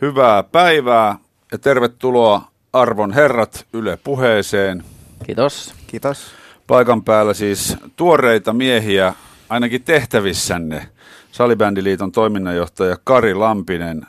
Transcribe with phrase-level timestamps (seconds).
[0.00, 1.16] Hyvää päivää
[1.52, 4.84] ja tervetuloa arvon herrat Yle puheeseen.
[5.26, 5.74] Kiitos.
[5.86, 6.26] Kiitos.
[6.66, 9.14] Paikan päällä siis tuoreita miehiä,
[9.48, 10.86] ainakin tehtävissänne.
[11.32, 14.06] Salibändiliiton toiminnanjohtaja Kari Lampinen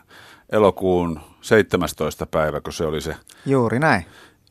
[0.51, 2.26] elokuun 17.
[2.26, 3.16] päivä, kun se oli se.
[3.46, 4.05] Juuri näin.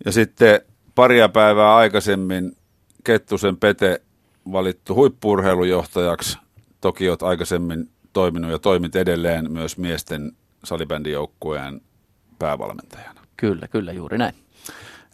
[0.05, 0.61] Ja sitten
[0.95, 2.57] paria päivää aikaisemmin
[3.05, 4.03] Kettusen Pete
[4.53, 6.39] valittu huippuurheilujohtajaksi.
[6.81, 10.33] Toki olet aikaisemmin toiminut ja toimit edelleen myös miesten
[10.65, 11.81] salibändijoukkueen
[12.39, 13.21] päävalmentajana.
[13.37, 14.35] Kyllä, kyllä, juuri näin.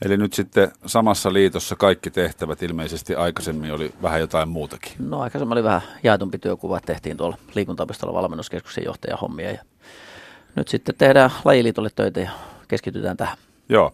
[0.04, 4.92] Eli nyt sitten samassa liitossa kaikki tehtävät ilmeisesti aikaisemmin oli vähän jotain muutakin.
[4.98, 9.62] No aikaisemmin oli vähän jaetumpi työkuva, tehtiin tuolla liikuntaopistolla valmennuskeskuksen johtajahommia ja
[10.54, 12.30] nyt sitten tehdään lajiliitolle töitä ja
[12.68, 13.38] keskitytään tähän.
[13.68, 13.92] Joo.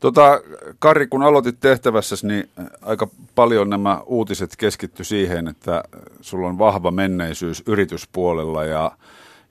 [0.00, 0.40] Tota,
[0.78, 2.50] Kari, kun aloitit tehtävässäsi, niin
[2.82, 5.82] aika paljon nämä uutiset keskitty siihen, että
[6.20, 8.92] sulla on vahva menneisyys yrityspuolella ja,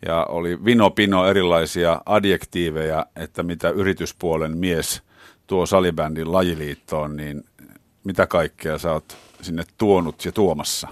[0.05, 5.01] ja oli vinopino erilaisia adjektiiveja, että mitä yrityspuolen mies
[5.47, 7.44] tuo salibändin lajiliittoon, niin
[8.03, 10.88] mitä kaikkea sä oot sinne tuonut ja tuomassa?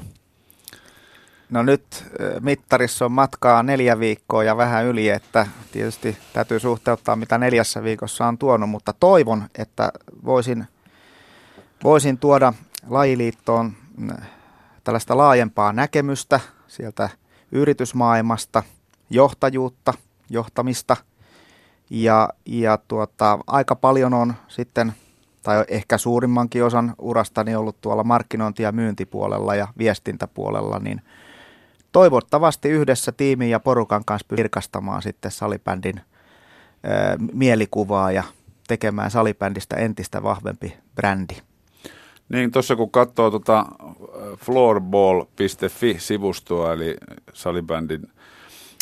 [1.50, 2.06] No nyt
[2.40, 8.26] mittarissa on matkaa neljä viikkoa ja vähän yli, että tietysti täytyy suhteuttaa mitä neljässä viikossa
[8.28, 9.92] on tuonut, mutta toivon, että
[10.26, 10.68] voisin,
[11.84, 12.54] voisin tuoda
[12.90, 14.10] lajiliittoon mm,
[14.84, 17.10] tällaista laajempaa näkemystä sieltä
[17.52, 18.64] yritysmaailmasta,
[19.10, 19.94] johtajuutta,
[20.30, 20.98] johtamista
[21.90, 24.94] ja, ja tuota, aika paljon on sitten
[25.44, 31.02] tai ehkä suurimmankin osan urastani ollut tuolla markkinointi- ja myyntipuolella ja viestintäpuolella, niin–
[31.96, 36.02] toivottavasti yhdessä tiimin ja porukan kanssa virkastamaan sitten salibändin
[36.84, 38.24] ää, mielikuvaa ja
[38.68, 41.34] tekemään salibändistä entistä vahvempi brändi.
[42.30, 43.66] Niin, tuossa kun katsoo tuota
[44.38, 46.96] floorball.fi-sivustoa, eli
[47.34, 48.12] salibändin,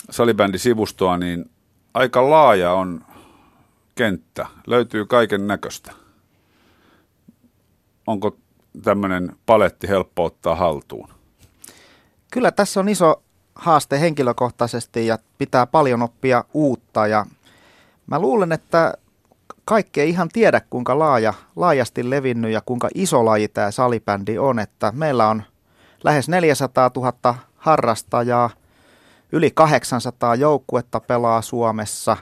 [0.10, 1.50] salibändisivustoa, niin
[1.94, 3.06] aika laaja on
[3.96, 4.48] kenttä.
[4.68, 5.92] Löytyy kaiken näköistä.
[8.08, 8.38] Onko
[8.84, 11.10] tämmöinen paletti helppo ottaa haltuun?
[12.32, 13.24] Kyllä tässä on iso
[13.56, 17.26] haaste henkilökohtaisesti ja pitää paljon oppia uutta ja
[18.08, 18.94] mä luulen, että
[19.66, 24.60] kaikki ei ihan tiedä, kuinka laaja, laajasti levinnyt ja kuinka iso laji tämä salibändi on,
[24.60, 25.44] että meillä on
[26.04, 28.50] lähes 400 000 harrastajaa,
[29.34, 32.18] yli 800 joukkuetta pelaa Suomessa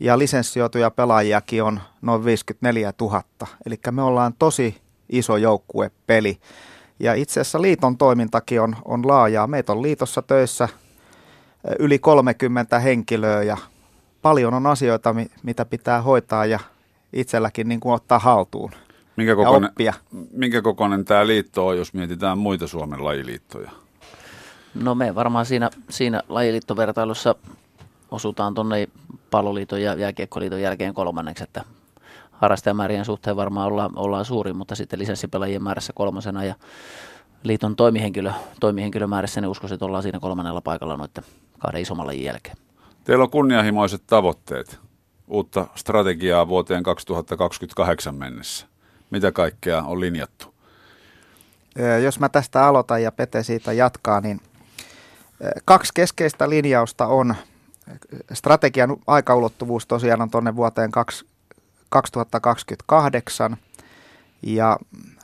[0.00, 3.22] ja lisenssioituja pelaajiakin on noin 54 000.
[3.66, 6.38] Eli me ollaan tosi iso joukkuepeli.
[6.98, 9.46] Ja itse asiassa liiton toimintakin on, on laajaa.
[9.46, 10.68] Meitä on liitossa töissä
[11.78, 13.56] yli 30 henkilöä ja
[14.22, 16.58] paljon on asioita, mitä pitää hoitaa ja
[17.12, 18.70] itselläkin niin kuin ottaa haltuun
[19.20, 19.70] minkä kokoinen.
[20.32, 23.70] Minkä kokoinen tämä liitto on, jos mietitään muita Suomen lajiliittoja?
[24.74, 27.34] No me varmaan siinä, siinä lajiliittovertailussa
[28.10, 28.88] osutaan tuonne
[29.30, 31.64] palloliiton ja jääkiekkoliiton jälkeen kolmanneksi, että
[32.30, 36.54] harrastajamäärien suhteen varmaan ollaan, ollaan suuri, mutta sitten lisenssipelaajien määrässä kolmosena ja
[37.42, 41.24] liiton toimihenkilö, toimihenkilömäärässä, niin uskoisin, että ollaan siinä kolmannella paikalla noiden
[41.58, 42.56] kahden isomman lajin jälkeen.
[43.04, 44.78] Teillä on kunnianhimoiset tavoitteet,
[45.28, 48.66] uutta strategiaa vuoteen 2028 mennessä.
[49.10, 50.54] Mitä kaikkea on linjattu?
[52.02, 54.40] Jos mä tästä aloitan ja Pete siitä jatkaa, niin
[55.64, 57.34] kaksi keskeistä linjausta on.
[58.32, 63.56] Strategian aikaulottuvuus tosiaan on tuonne vuoteen 2028
[64.42, 64.78] ja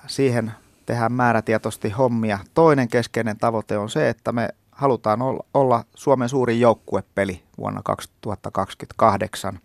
[0.06, 0.53] siihen
[0.87, 2.38] tehdään määrätietoisesti hommia.
[2.54, 5.19] Toinen keskeinen tavoite on se, että me halutaan
[5.54, 9.59] olla Suomen suurin joukkuepeli vuonna 2028.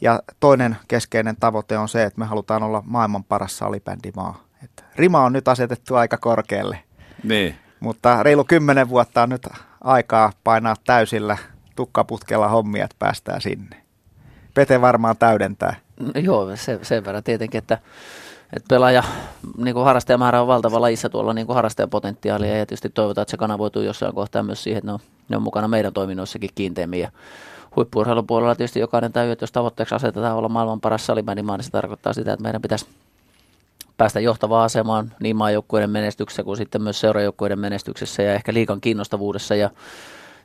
[0.00, 4.44] Ja toinen keskeinen tavoite on se, että me halutaan olla maailman paras salibändimaa.
[4.64, 6.82] Että rima on nyt asetettu aika korkealle.
[7.22, 7.54] Niin.
[7.80, 9.48] Mutta reilu kymmenen vuotta on nyt
[9.80, 11.36] aikaa painaa täysillä
[11.76, 13.76] tukkaputkella hommia, että päästään sinne.
[14.54, 15.76] Pete varmaan täydentää.
[16.00, 17.78] No, joo, se, sen verran tietenkin, että,
[18.56, 19.02] että pelaaja,
[19.56, 23.36] niin kuin harrastajamäärä on valtava lajissa tuolla niin kuin harrastajapotentiaalia ja tietysti toivotaan, että se
[23.36, 27.10] kanavoituu jossain kohtaa myös siihen, että ne on, ne on mukana meidän toiminnoissakin kiinteämmin ja
[27.76, 32.12] huippuurheilupuolella tietysti jokainen täytyy, että jos tavoitteeksi asetetaan olla maailman paras salibändimaa, niin se tarkoittaa
[32.12, 32.86] sitä, että meidän pitäisi
[33.98, 39.54] päästä johtavaan asemaan niin maajoukkueiden menestyksessä kuin sitten myös seurajoukkueiden menestyksessä ja ehkä liikan kiinnostavuudessa
[39.54, 39.70] ja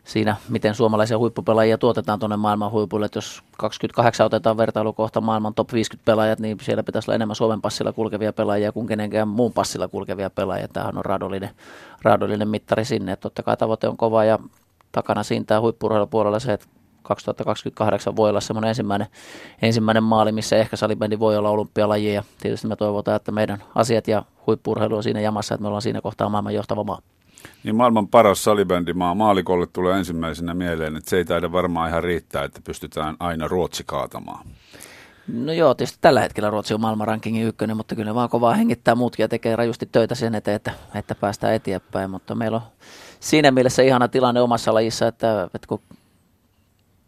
[0.03, 3.05] siinä, miten suomalaisia huippupelaajia tuotetaan tuonne maailman huipulle.
[3.05, 7.61] Että jos 28 otetaan vertailukohta maailman top 50 pelaajat, niin siellä pitäisi olla enemmän Suomen
[7.61, 10.67] passilla kulkevia pelaajia kuin kenenkään muun passilla kulkevia pelaajia.
[10.67, 11.49] Tämähän on raadollinen,
[12.01, 13.11] raadollinen mittari sinne.
[13.11, 14.39] Että totta kai tavoite on kova ja
[14.91, 16.65] takana siinä huippurheilupuolella se, että
[17.03, 19.07] 2028 voi olla semmoinen ensimmäinen,
[19.61, 24.07] ensimmäinen maali, missä ehkä salibändi voi olla olympialaji ja tietysti me toivotaan, että meidän asiat
[24.07, 26.99] ja huippurheilu on siinä jamassa, että me ollaan siinä kohtaa maailman johtava maa.
[27.63, 32.43] Niin maailman paras salibändimaa maalikolle tulee ensimmäisenä mieleen, että se ei taida varmaan ihan riittää,
[32.43, 34.45] että pystytään aina Ruotsi kaatamaan.
[35.27, 38.53] No joo, tietysti tällä hetkellä Ruotsi on maailman rankingin ykkönen, mutta kyllä ne vaan kovaa
[38.53, 42.09] hengittää muutkin ja tekee rajusti töitä sen eteen, että, että päästään eteenpäin.
[42.09, 42.63] Mutta meillä on
[43.19, 45.81] siinä mielessä ihana tilanne omassa lajissa, että, että kun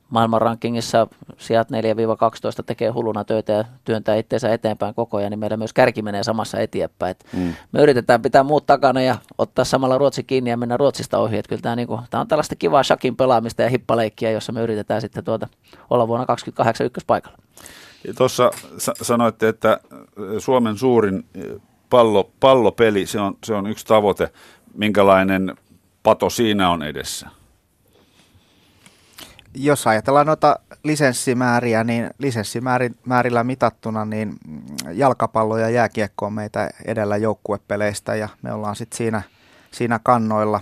[0.09, 1.07] maailman rankingissa
[1.37, 1.73] sijat 4-12
[2.65, 6.59] tekee hulluna töitä ja työntää itseensä eteenpäin koko ajan, niin meillä myös kärki menee samassa
[6.59, 7.15] eteenpäin.
[7.33, 7.53] Mm.
[7.71, 11.37] Me yritetään pitää muut takana ja ottaa samalla Ruotsi kiinni ja mennä Ruotsista ohi.
[11.37, 14.61] Että kyllä tämä, niin kuin, tämä on tällaista kivaa shakin pelaamista ja hippaleikkiä, jossa me
[14.61, 15.47] yritetään sitten tuota,
[15.89, 17.37] olla vuonna 2028 ykköspaikalla.
[18.17, 18.51] Tuossa
[19.01, 19.79] sanoitte, että
[20.39, 21.25] Suomen suurin
[21.89, 24.31] pallo, pallopeli, se on, se on yksi tavoite.
[24.73, 25.55] Minkälainen
[26.03, 27.29] pato siinä on edessä?
[29.55, 34.37] Jos ajatellaan noita lisenssimääriä, niin lisenssimäärillä mitattuna niin
[34.91, 39.21] jalkapallo ja jääkiekko on meitä edellä joukkuepeleistä ja me ollaan sitten siinä,
[39.71, 40.61] siinä kannoilla.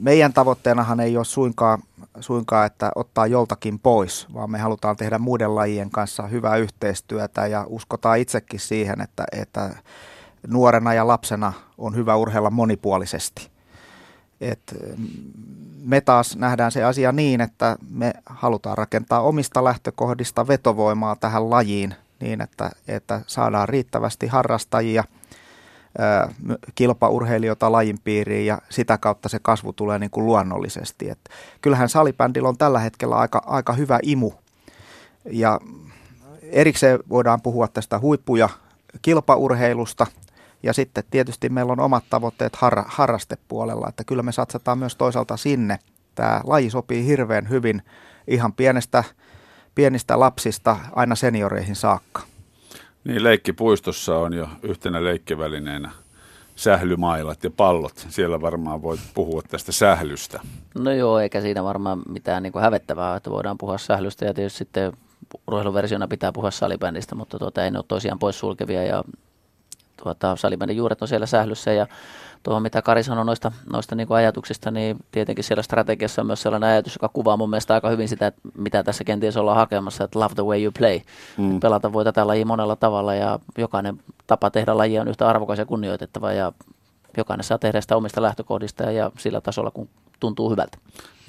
[0.00, 1.82] Meidän tavoitteenahan ei ole suinkaan,
[2.20, 7.64] suinkaan, että ottaa joltakin pois, vaan me halutaan tehdä muiden lajien kanssa hyvää yhteistyötä ja
[7.68, 9.70] uskotaan itsekin siihen, että, että
[10.46, 13.55] nuorena ja lapsena on hyvä urheilla monipuolisesti.
[14.40, 14.74] Et
[15.82, 21.94] me taas nähdään se asia niin, että me halutaan rakentaa omista lähtökohdista vetovoimaa tähän lajiin
[22.20, 25.04] niin, että, että saadaan riittävästi harrastajia,
[26.74, 31.10] kilpaurheilijoita lajin piiriin ja sitä kautta se kasvu tulee niin kuin luonnollisesti.
[31.10, 31.18] Et
[31.60, 34.32] kyllähän salibändillä on tällä hetkellä aika, aika hyvä imu
[35.30, 35.60] ja
[36.42, 38.48] erikseen voidaan puhua tästä huippuja
[39.02, 40.06] kilpaurheilusta–
[40.66, 45.36] ja sitten tietysti meillä on omat tavoitteet har, harrastepuolella, että kyllä me satsataan myös toisaalta
[45.36, 45.78] sinne.
[46.14, 47.82] Tämä laji sopii hirveän hyvin
[48.28, 49.04] ihan pienestä,
[49.74, 52.22] pienistä lapsista aina senioreihin saakka.
[53.04, 55.90] Niin, leikkipuistossa on jo yhtenä leikkivälineenä
[56.56, 58.06] sählymailat ja pallot.
[58.08, 60.40] Siellä varmaan voit puhua tästä sählystä.
[60.78, 64.58] No joo, eikä siinä varmaan mitään niin kuin hävettävää, että voidaan puhua sählystä ja tietysti
[64.58, 64.92] sitten
[65.46, 69.04] urheiluversiona pitää puhua salibändistä, mutta tuota, ei ne ole toisiaan pois sulkevia ja
[70.02, 71.86] tuota, salibändin juuret on siellä sählyssä ja
[72.42, 76.42] tuohon mitä Kari sanoi noista, noista niin kuin ajatuksista, niin tietenkin siellä strategiassa on myös
[76.42, 80.04] sellainen ajatus, joka kuvaa mun mielestä aika hyvin sitä, että mitä tässä kenties ollaan hakemassa,
[80.04, 81.00] että love the way you play.
[81.36, 81.60] Mm.
[81.60, 85.66] Pelata voi tätä lajia monella tavalla ja jokainen tapa tehdä lajia on yhtä arvokas ja
[85.66, 86.52] kunnioitettava ja
[87.16, 89.88] jokainen saa tehdä sitä omista lähtökohdista ja sillä tasolla, kun
[90.20, 90.78] tuntuu hyvältä.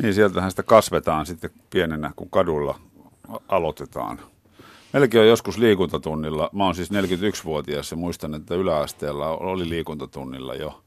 [0.02, 2.76] Niin, sieltähän sitä kasvetaan sitten pienenä, kun kadulla
[3.50, 4.20] aloitetaan.
[4.94, 10.84] Meilläkin on joskus liikuntatunnilla, mä oon siis 41-vuotias ja muistan, että yläasteella oli liikuntatunnilla jo.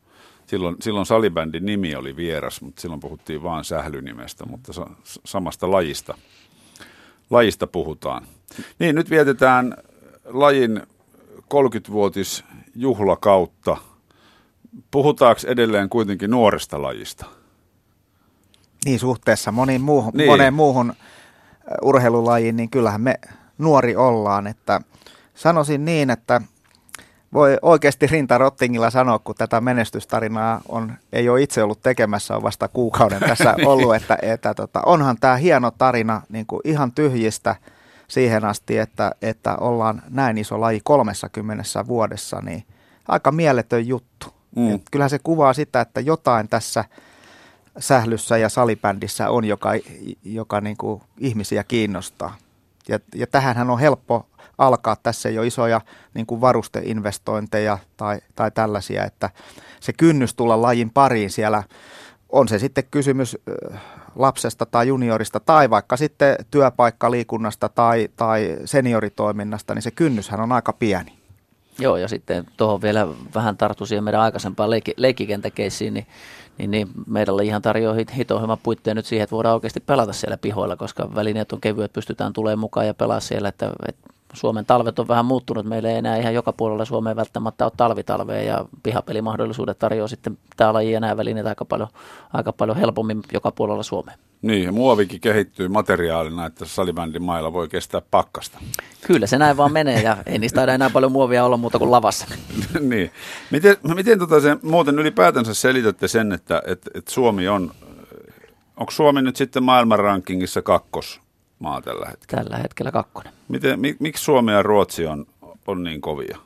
[0.47, 6.15] Silloin, silloin salibändin nimi oli vieras, mutta silloin puhuttiin vain sählynimestä, mutta sa- samasta lajista,
[7.31, 8.27] lajista puhutaan.
[8.79, 9.77] Niin, nyt vietetään
[10.25, 10.83] lajin
[11.37, 12.45] 30-vuotis
[12.77, 13.77] juhlakautta.
[14.91, 17.27] Puhutaanko edelleen kuitenkin nuoresta lajista?
[18.85, 20.31] Niin, suhteessa moniin muuhun, niin.
[20.31, 20.93] moneen muuhun
[21.83, 23.21] urheilulajiin, niin kyllähän me
[23.61, 24.47] nuori ollaan.
[24.47, 24.81] Että
[25.35, 26.41] sanoisin niin, että
[27.33, 32.43] voi oikeasti Rinta Rottingilla sanoa, kun tätä menestystarinaa on, ei ole itse ollut tekemässä, on
[32.43, 37.57] vasta kuukauden tässä ollut, että, että tota, onhan tämä hieno tarina niin kuin ihan tyhjistä
[38.09, 42.65] siihen asti, että, että ollaan näin iso laji 30 vuodessa, niin
[43.09, 44.27] aika mieletön juttu.
[44.57, 44.75] Mm.
[44.75, 46.85] Et kyllähän se kuvaa sitä, että jotain tässä
[47.79, 49.71] sählyssä ja salibändissä on, joka,
[50.25, 52.37] joka niin kuin ihmisiä kiinnostaa.
[52.91, 54.27] Ja, ja tähänhän on helppo
[54.59, 54.97] alkaa.
[54.97, 55.81] Tässä ei ole isoja
[56.15, 59.31] niin kuin varusteinvestointeja tai, tai tällaisia, että
[59.81, 61.63] se kynnys tulla lajin pariin siellä,
[62.29, 63.39] on se sitten kysymys
[64.15, 70.73] lapsesta tai juniorista tai vaikka sitten työpaikkaliikunnasta tai, tai senioritoiminnasta, niin se kynnyshän on aika
[70.73, 71.21] pieni.
[71.79, 75.27] Joo, ja sitten tuohon vielä vähän tarttu siihen meidän aikaisempaan leikki,
[75.91, 76.07] niin
[76.61, 80.37] niin, niin meidän ihan tarjoaa hito hyvä puitteen nyt siihen, että voidaan oikeasti pelata siellä
[80.37, 84.99] pihoilla, koska välineet on kevyet, pystytään tulemaan mukaan ja pelaa siellä, että, että Suomen talvet
[84.99, 85.67] on vähän muuttunut.
[85.67, 90.73] Meillä ei enää ihan joka puolella Suomeen välttämättä ole talvitalvea ja pihapelimahdollisuudet tarjoaa sitten tämä
[90.73, 91.89] laji ja nämä välineet aika paljon,
[92.33, 94.19] aika paljon helpommin joka puolella Suomeen.
[94.43, 98.59] Niin, ja muovikin kehittyy materiaalina, että salibändin mailla voi kestää pakkasta.
[99.07, 101.91] Kyllä se näin vaan menee ja ei niistä taida enää paljon muovia olla muuta kuin
[101.91, 102.27] lavassa.
[102.81, 103.11] niin.
[103.51, 107.71] Miten, miten tota se, muuten ylipäätänsä selitätte sen, että, että, että Suomi on,
[108.77, 111.21] onko Suomi nyt sitten maailman rankingissa kakkos
[111.61, 112.45] maa tällä hetkellä?
[112.45, 113.33] Tällä hetkellä kakkonen.
[113.49, 115.27] Miten, mik, miksi Suomi ja Ruotsi on,
[115.67, 116.39] on niin kovia?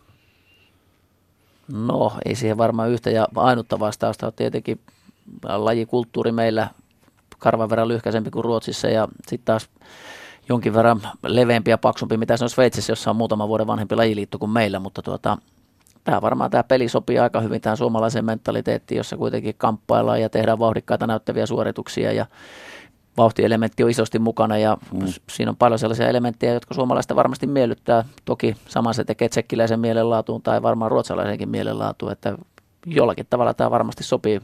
[1.73, 4.81] No, ei siihen varmaan yhtä ja ainutta vastausta on tietenkin
[5.43, 6.69] lajikulttuuri meillä
[7.39, 9.69] karvan verran lyhkäisempi kuin Ruotsissa ja sitten taas
[10.49, 14.39] jonkin verran leveämpi ja paksumpi, mitä se on Sveitsissä, jossa on muutama vuoden vanhempi lajiliitto
[14.39, 15.39] kuin meillä, mutta tuota,
[16.05, 20.59] tämä varmaan tämä peli sopii aika hyvin tähän suomalaiseen mentaliteettiin, jossa kuitenkin kamppaillaan ja tehdään
[20.59, 22.27] vauhdikkaita näyttäviä suorituksia ja
[23.17, 25.07] vauhtielementti on isosti mukana ja mm.
[25.31, 28.05] siinä on paljon sellaisia elementtejä, jotka suomalaista varmasti miellyttää.
[28.25, 32.39] Toki sama se tekee tsekkiläisen mielenlaatuun tai varmaan ruotsalaisenkin mielenlaatuun, että
[32.87, 34.41] jollakin tavalla tämä varmasti sopii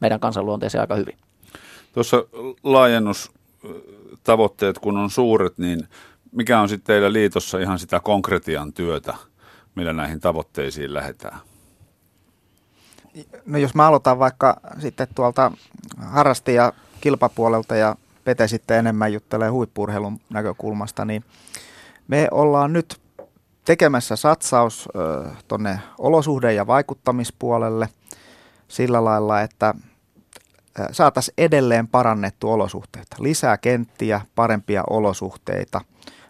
[0.00, 1.18] meidän kansanluonteeseen aika hyvin.
[1.92, 2.24] Tuossa
[2.62, 5.88] laajennustavoitteet kun on suuret, niin
[6.32, 9.14] mikä on sitten teillä liitossa ihan sitä konkretian työtä,
[9.74, 11.38] millä näihin tavoitteisiin lähdetään?
[13.46, 15.52] No jos mä aloitan vaikka sitten tuolta
[15.98, 21.24] harrasti- ja kilpapuolelta ja Pete sitten enemmän juttelee huippurheilun näkökulmasta, niin
[22.08, 23.00] me ollaan nyt
[23.64, 24.88] tekemässä satsaus
[25.48, 27.88] tuonne olosuhde- ja vaikuttamispuolelle
[28.68, 29.74] sillä lailla, että
[30.92, 33.16] saataisiin edelleen parannettu olosuhteita.
[33.18, 35.80] Lisää kenttiä, parempia olosuhteita.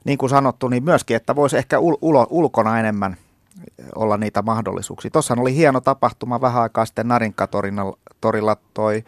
[0.04, 3.16] Niin kuin sanottu, niin myöskin, että voisi ehkä ul- ulo- ulkona enemmän
[3.94, 5.10] olla niitä mahdollisuuksia.
[5.10, 9.04] Tuossa oli hieno tapahtuma vähän aikaa sitten Narinkatorilla toi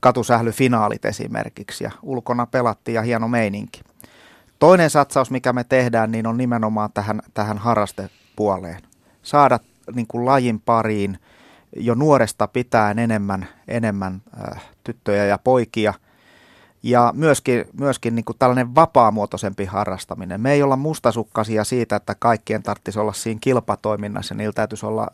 [0.00, 3.80] katusählyfinaalit esimerkiksi ja ulkona pelattiin ja hieno meininki.
[4.58, 8.82] Toinen satsaus, mikä me tehdään, niin on nimenomaan tähän, tähän harrastepuoleen.
[9.22, 9.60] Saada
[9.94, 11.18] niin kuin lajin pariin
[11.76, 14.22] jo nuoresta pitäen enemmän, enemmän
[14.54, 15.94] äh, tyttöjä ja poikia–
[16.86, 20.40] ja myöskin, myöskin niin kuin tällainen vapaamuotoisempi harrastaminen.
[20.40, 25.06] Me ei olla mustasukkaisia siitä, että kaikkien tarvitsisi olla siinä kilpatoiminnassa, niillä täytyisi olla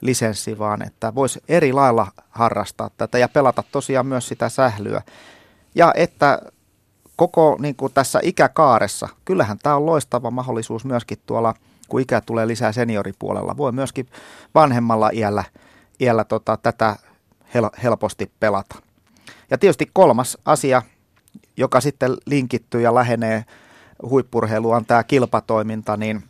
[0.00, 5.02] lisenssi, vaan että voisi eri lailla harrastaa tätä ja pelata tosiaan myös sitä sählyä.
[5.74, 6.42] Ja että
[7.16, 11.54] koko niin kuin tässä ikäkaaressa, kyllähän tämä on loistava mahdollisuus myöskin tuolla,
[11.88, 13.56] kun ikä tulee lisää senioripuolella.
[13.56, 14.08] Voi myöskin
[14.54, 15.44] vanhemmalla iällä,
[16.00, 16.96] iällä tota, tätä
[17.54, 18.74] hel- helposti pelata.
[19.50, 20.82] Ja tietysti kolmas asia,
[21.56, 23.44] joka sitten linkittyy ja lähenee
[24.02, 26.24] huippurheilua, on tämä kilpatoiminta, niin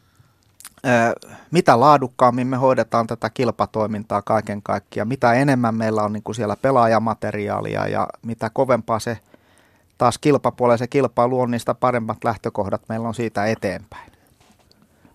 [1.50, 6.57] mitä laadukkaammin me hoidetaan tätä kilpatoimintaa kaiken kaikkiaan, mitä enemmän meillä on niin kuin siellä
[6.57, 9.19] pelaajamateriaalia ja mitä kovempaa se
[9.99, 14.12] taas kilpapuolella se kilpailu on, sitä paremmat lähtökohdat meillä on siitä eteenpäin.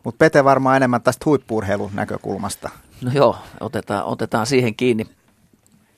[0.04, 2.70] Mutta Pete varmaan enemmän tästä huippurheilun näkökulmasta.
[3.02, 5.08] No joo, otetaan, otetaan siihen kiinni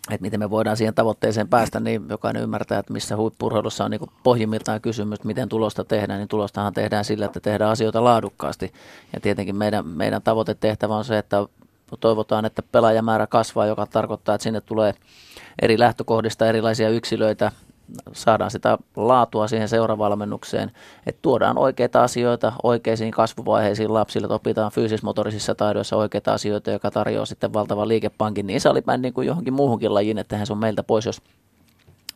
[0.09, 4.01] että miten me voidaan siihen tavoitteeseen päästä, niin jokainen ymmärtää, että missä huippurheilussa on niin
[4.23, 8.73] pohjimmiltaan kysymys, miten tulosta tehdään, niin tulostahan tehdään sillä, että tehdään asioita laadukkaasti.
[9.13, 11.45] Ja tietenkin meidän, meidän tavoitetehtävä on se, että
[11.99, 14.93] toivotaan, että pelaajamäärä kasvaa, joka tarkoittaa, että sinne tulee
[15.61, 17.51] eri lähtökohdista erilaisia yksilöitä,
[18.13, 20.71] saadaan sitä laatua siihen seuravalmennukseen,
[21.05, 27.25] että tuodaan oikeita asioita oikeisiin kasvuvaiheisiin lapsille, että opitaan fyysismotorisissa taidoissa oikeita asioita, joka tarjoaa
[27.25, 31.05] sitten valtavan liikepankin niin salipäin niin kuin johonkin muuhunkin lajiin, että hän on meiltä pois,
[31.05, 31.21] jos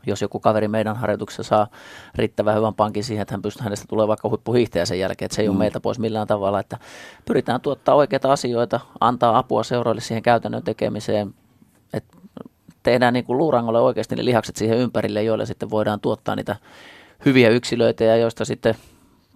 [0.08, 1.68] jos joku kaveri meidän harjoituksessa saa
[2.16, 5.42] riittävän hyvän pankin siihen, että hän pystyy hänestä tulee vaikka huippuhiihtäjä sen jälkeen, että se
[5.42, 5.52] ei mm.
[5.52, 6.78] ole meiltä pois millään tavalla, että
[7.26, 11.34] pyritään tuottaa oikeita asioita, antaa apua seuroille siihen käytännön tekemiseen,
[11.94, 12.18] että
[12.86, 16.56] tehdään niin kuin luurangolle oikeasti ne lihakset siihen ympärille, joille sitten voidaan tuottaa niitä
[17.26, 18.76] hyviä yksilöitä ja joista sitten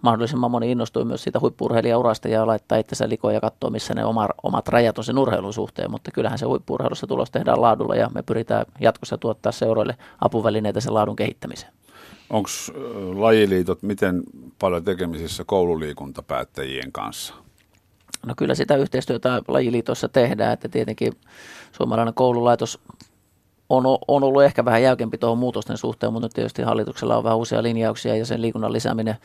[0.02, 4.28] mahdollisimman moni innostuu myös siitä huippurheilijaurasta ja laittaa itsensä likoon ja katsoo, missä ne oma,
[4.42, 8.22] omat rajat on sen urheilun suhteen, mutta kyllähän se huippurheilussa tulos tehdään laadulla ja me
[8.22, 11.72] pyritään jatkossa tuottaa seuroille apuvälineitä sen laadun kehittämiseen.
[12.30, 12.48] Onko
[13.14, 14.22] lajiliitot miten
[14.58, 17.34] paljon tekemisissä koululiikuntapäättäjien kanssa?
[18.26, 21.12] No kyllä sitä yhteistyötä lajiliitossa tehdään, että tietenkin
[21.72, 22.78] suomalainen koululaitos
[23.70, 27.38] on, on ollut ehkä vähän jäykempi tuohon muutosten suhteen, mutta nyt tietysti hallituksella on vähän
[27.38, 29.16] uusia linjauksia ja sen liikunnan lisääminen,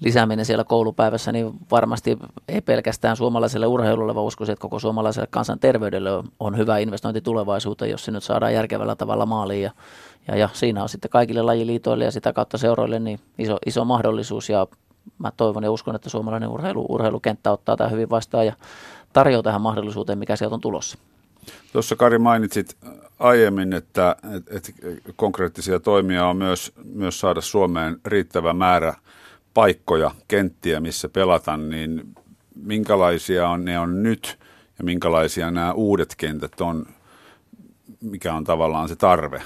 [0.00, 2.18] lisääminen siellä koulupäivässä, niin varmasti
[2.48, 7.90] ei pelkästään suomalaiselle urheilulle, vaan uskoisin, että koko suomalaiselle kansanterveydelle on, on hyvä investointi tulevaisuuteen,
[7.90, 9.62] jos se nyt saadaan järkevällä tavalla maaliin.
[9.62, 9.70] Ja,
[10.28, 14.48] ja, ja siinä on sitten kaikille lajiliitoille ja sitä kautta seuroille niin iso, iso mahdollisuus
[14.48, 14.66] ja
[15.18, 18.52] mä toivon ja uskon, että suomalainen urheilu, urheilukenttä ottaa tämän hyvin vastaan ja
[19.12, 20.98] tarjoaa tähän mahdollisuuteen, mikä sieltä on tulossa.
[21.72, 22.76] Tuossa Kari mainitsit
[23.18, 24.72] aiemmin, että, että, että
[25.16, 28.94] konkreettisia toimia on myös, myös saada Suomeen riittävä määrä
[29.54, 32.14] paikkoja, kenttiä, missä pelata, niin
[32.54, 34.38] minkälaisia on, ne on nyt
[34.78, 36.86] ja minkälaisia nämä uudet kentät on,
[38.00, 39.42] mikä on tavallaan se tarve?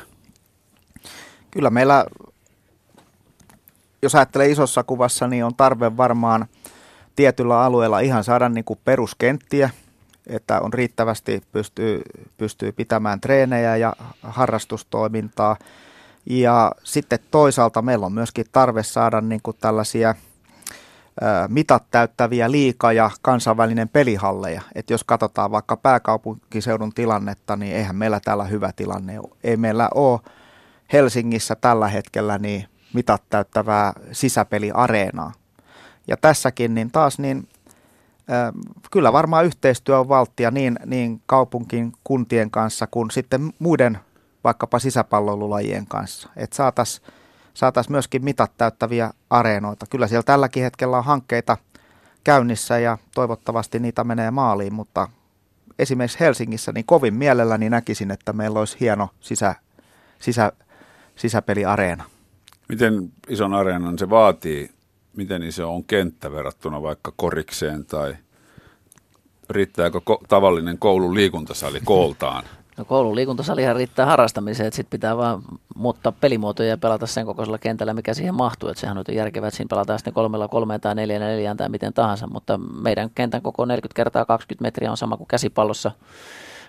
[1.51, 2.07] Kyllä meillä,
[4.03, 6.47] jos ajattelee isossa kuvassa, niin on tarve varmaan
[7.17, 9.71] tietyllä alueella ihan saada niin kuin peruskenttiä–
[10.29, 12.03] että on riittävästi pystyy,
[12.37, 13.93] pystyy pitämään treenejä ja
[14.23, 15.57] harrastustoimintaa.
[16.27, 20.15] Ja sitten toisaalta meillä on myöskin tarve saada niin kuin tällaisia
[21.49, 24.63] mitat täyttäviä liika- ja kansainvälinen pelihalleja.
[24.75, 29.37] Et jos katsotaan vaikka pääkaupunkiseudun tilannetta, niin eihän meillä täällä hyvä tilanne ole.
[29.45, 30.21] Ei meillä ole
[30.93, 35.33] Helsingissä tällä hetkellä niin mitat täyttävää sisäpeliareenaa.
[36.07, 37.49] Ja tässäkin niin taas niin
[38.91, 43.99] Kyllä varmaan yhteistyö on valttia niin, niin kaupunkin kuntien kanssa kuin sitten muiden
[44.45, 46.29] vaikkapa sisäpalloilulajien kanssa.
[46.37, 47.07] Että saataisiin
[47.55, 49.87] saatais myöskin mitat täyttäviä areenoita.
[49.91, 51.57] Kyllä siellä tälläkin hetkellä on hankkeita
[52.25, 55.09] käynnissä ja toivottavasti niitä menee maaliin, mutta
[55.79, 59.55] esimerkiksi Helsingissä niin kovin mielelläni näkisin, että meillä olisi hieno sisä,
[60.19, 60.53] sisä,
[61.17, 62.05] sisäpeliareena.
[62.69, 64.71] Miten ison areenan se vaatii?
[65.19, 68.17] Miten iso on kenttä verrattuna vaikka korikseen tai
[69.51, 72.45] riittääkö ko- tavallinen koulun liikuntasali kooltaan?
[72.77, 75.43] No koulun liikuntasalihan riittää harrastamiseen, että sitten pitää vaan
[75.77, 78.69] muuttaa pelimuotoja ja pelata sen kokoisella kentällä, mikä siihen mahtuu.
[78.69, 81.93] Että sehän on järkevää, että siinä pelataan sitten kolmella, kolmeen tai neljänä, neljään tai miten
[81.93, 85.91] tahansa, mutta meidän kentän koko 40 kertaa 20 metriä on sama kuin käsipallossa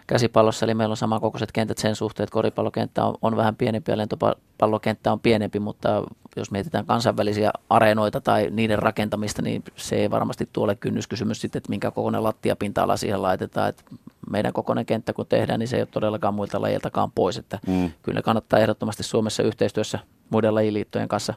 [0.10, 3.98] käsipallossa, eli meillä on samankokoiset kentät sen suhteen, että koripallokenttä on, on vähän pienempi ja
[3.98, 6.04] lentopallokenttä on pienempi, mutta
[6.36, 11.70] jos mietitään kansainvälisiä areenoita tai niiden rakentamista, niin se ei varmasti tuole kynnyskysymys sitten, että
[11.70, 13.70] minkä kokoinen lattiapinta-ala siihen laitetaan.
[13.70, 13.84] Että
[14.32, 17.38] meidän kokoinen kenttä kun tehdään, niin se ei ole todellakaan muilta lajiltakaan pois.
[17.38, 17.92] Että mm.
[18.04, 20.00] Kyllä kannattaa ehdottomasti Suomessa yhteistyössä
[20.30, 21.34] muiden lajiliittojen kanssa,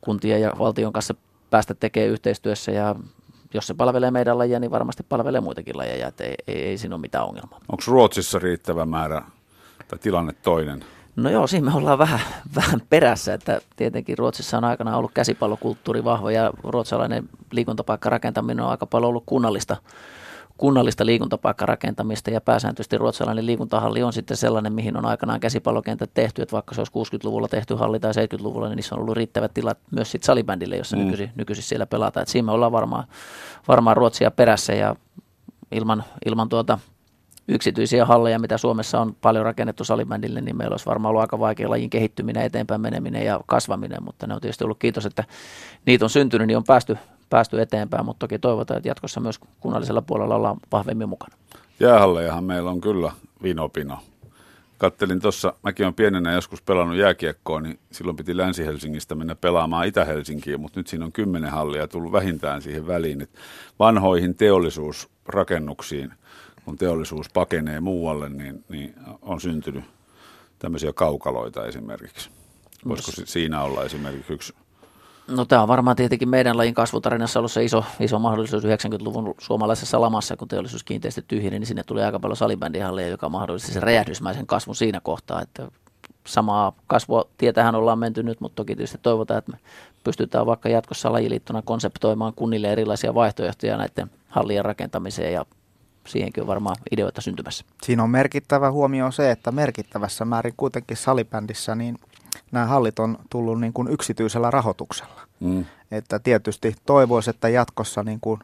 [0.00, 1.14] kuntien ja valtion kanssa
[1.50, 2.94] päästä tekemään yhteistyössä ja
[3.54, 6.94] jos se palvelee meidän lajia, niin varmasti palvelee muitakin lajeja, että ei, ei, ei siinä
[6.94, 7.58] ole mitään ongelmaa.
[7.68, 9.22] Onko Ruotsissa riittävä määrä
[9.88, 10.84] tai tilanne toinen?
[11.16, 12.20] No joo, siinä me ollaan vähän,
[12.56, 18.86] vähän perässä, että tietenkin Ruotsissa on aikana ollut käsipallokulttuuri vahva ja ruotsalainen liikuntapaikkarakentaminen on aika
[18.86, 19.76] paljon ollut kunnallista
[20.60, 26.52] kunnallista liikuntapaikkarakentamista ja pääsääntöisesti ruotsalainen liikuntahalli on sitten sellainen, mihin on aikanaan käsipallokentät tehty, että
[26.52, 30.10] vaikka se olisi 60-luvulla tehty halli tai 70-luvulla, niin niissä on ollut riittävät tilat myös
[30.10, 31.02] sitten salibändille, jossa mm.
[31.02, 32.22] nykyisin, nykyisin siellä pelataan.
[32.22, 33.04] Että siinä me ollaan varmaan,
[33.68, 34.96] varmaan Ruotsia perässä ja
[35.72, 36.78] ilman, ilman tuota
[37.48, 41.70] yksityisiä halleja, mitä Suomessa on paljon rakennettu salibändille, niin meillä olisi varmaan ollut aika vaikea
[41.70, 45.24] lajin kehittyminen, eteenpäin meneminen ja kasvaminen, mutta ne on tietysti ollut kiitos, että
[45.86, 46.98] niitä on syntynyt, niin on päästy,
[47.30, 51.36] päästy eteenpäin, mutta toki toivotaan, että jatkossa myös kunnallisella puolella ollaan vahvemmin mukana.
[51.80, 53.98] Jäähallejahan meillä on kyllä vinopino.
[54.78, 60.60] Kattelin tuossa, mäkin olen pienenä joskus pelannut jääkiekkoa, niin silloin piti Länsi-Helsingistä mennä pelaamaan Itä-Helsinkiin,
[60.60, 63.20] mutta nyt siinä on kymmenen hallia tullut vähintään siihen väliin.
[63.20, 63.38] Että
[63.78, 66.12] vanhoihin teollisuusrakennuksiin,
[66.64, 69.84] kun teollisuus pakenee muualle, niin, niin on syntynyt
[70.58, 72.30] tämmöisiä kaukaloita esimerkiksi.
[72.88, 74.54] Voisiko siinä olla esimerkiksi yksi
[75.30, 80.00] No tämä on varmaan tietenkin meidän lajin kasvutarinassa ollut se iso, iso mahdollisuus 90-luvun suomalaisessa
[80.00, 84.46] lamassa, kun teollisuus kiinteistö tyhjeni, niin sinne tuli aika paljon salibändihalleja, joka mahdollisti sen räjähdysmäisen
[84.46, 85.68] kasvun siinä kohtaa, että
[86.26, 89.58] samaa kasvua tietähän ollaan menty nyt, mutta toki tietysti toivotaan, että me
[90.04, 95.46] pystytään vaikka jatkossa lajiliittona konseptoimaan kunnille erilaisia vaihtoehtoja näiden hallien rakentamiseen ja
[96.06, 97.64] siihenkin on varmaan ideoita syntymässä.
[97.82, 101.96] Siinä on merkittävä huomio se, että merkittävässä määrin kuitenkin salibändissä niin
[102.52, 105.20] nämä hallit on tullut niin kuin yksityisellä rahoituksella.
[105.40, 105.64] Mm.
[105.90, 108.40] Että tietysti toivoisi, että jatkossa niin kuin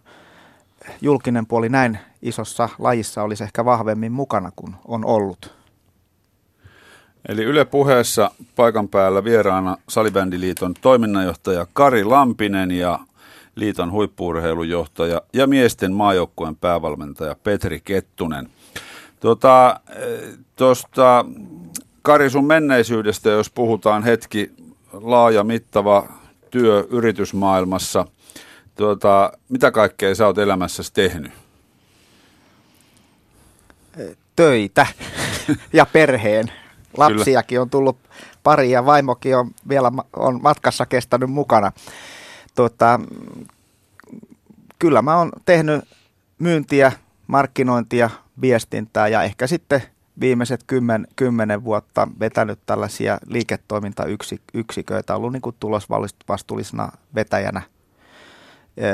[1.01, 5.57] julkinen puoli näin isossa lajissa olisi ehkä vahvemmin mukana kuin on ollut.
[7.29, 12.99] Eli Yle puheessa paikan päällä vieraana Salibändiliiton toiminnanjohtaja Kari Lampinen ja
[13.55, 18.49] liiton huippuurheilujohtaja ja miesten maajoukkueen päävalmentaja Petri Kettunen.
[19.21, 19.81] Tuota,
[20.57, 21.25] tuosta
[22.07, 24.53] Kari, sun menneisyydestä, jos puhutaan hetki,
[24.93, 26.09] laaja, mittava
[26.51, 28.07] työ yritysmaailmassa.
[28.75, 31.33] Tuota, mitä kaikkea sä oot elämässäsi tehnyt?
[34.37, 34.87] Töitä
[35.73, 36.53] ja perheen.
[36.97, 37.99] Lapsiakin on tullut
[38.43, 41.73] pari ja vaimokin on vielä on matkassa kestänyt mukana.
[42.55, 43.01] Tuota,
[44.79, 45.85] kyllä mä oon tehnyt
[46.39, 46.93] myyntiä,
[47.27, 49.83] markkinointia, viestintää ja ehkä sitten–
[50.21, 57.63] viimeiset kymmen, kymmenen vuotta vetänyt tällaisia liiketoimintayksiköitä, ollut niin kuin tulosvastuullisena vetäjänä.
[58.77, 58.93] E,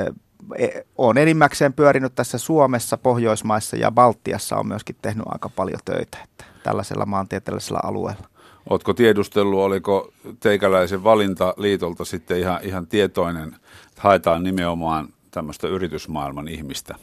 [0.99, 6.45] olen enimmäkseen pyörinyt tässä Suomessa, Pohjoismaissa ja Baltiassa on myöskin tehnyt aika paljon töitä että
[6.63, 8.29] tällaisella maantieteellisellä alueella.
[8.71, 16.49] Oletko tiedustellut, oliko teikäläisen valinta liitolta sitten ihan, ihan tietoinen, että haetaan nimenomaan tämmöistä yritysmaailman
[16.49, 16.95] ihmistä?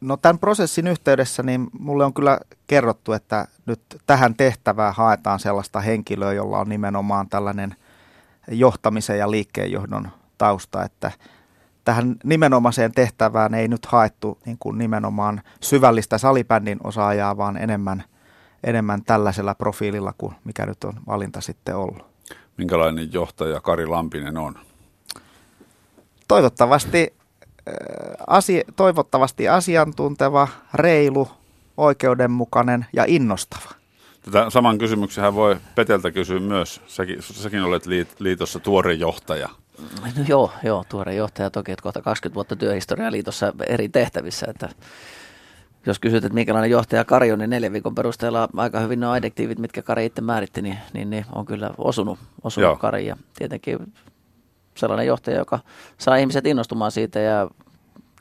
[0.00, 5.80] No tämän prosessin yhteydessä niin mulle on kyllä kerrottu, että nyt tähän tehtävään haetaan sellaista
[5.80, 7.76] henkilöä, jolla on nimenomaan tällainen
[8.48, 10.08] johtamisen ja liikkeenjohdon
[10.38, 11.10] tausta, että
[11.84, 18.04] tähän nimenomaiseen tehtävään ei nyt haettu niin kuin nimenomaan syvällistä salibändin osaajaa, vaan enemmän,
[18.64, 22.06] enemmän tällaisella profiililla kuin mikä nyt on valinta sitten ollut.
[22.56, 24.54] Minkälainen johtaja Kari Lampinen on?
[26.28, 27.19] Toivottavasti
[28.26, 31.28] asia, toivottavasti asiantunteva, reilu,
[31.76, 33.70] oikeudenmukainen ja innostava.
[34.22, 36.80] Tätä saman kysymyksen voi Peteltä kysyä myös.
[36.86, 37.84] Säkin, säkin olet
[38.18, 39.48] liitossa tuore johtaja.
[40.02, 44.68] No joo, joo, tuore johtaja toki, että kohta 20 vuotta työhistoriaa liitossa eri tehtävissä, että
[45.86, 49.58] jos kysyt, että minkälainen johtaja Kari on, niin neljän viikon perusteella aika hyvin nuo adjektiivit,
[49.58, 53.06] mitkä Kari itse määritti, niin, niin, niin on kyllä osunut, osunut Kari.
[53.06, 53.92] Ja tietenkin
[54.74, 55.58] sellainen johtaja, joka
[55.98, 57.50] saa ihmiset innostumaan siitä ja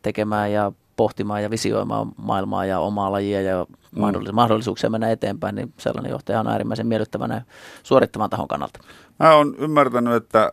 [0.01, 4.01] tekemään ja pohtimaan ja visioimaan maailmaa ja omaa lajia ja mm.
[4.33, 7.41] mahdollisuuksia mennä eteenpäin, niin sellainen johtaja on äärimmäisen miellyttävänä
[7.83, 8.79] suorittavan tahon kannalta.
[9.19, 10.51] Mä oon ymmärtänyt, että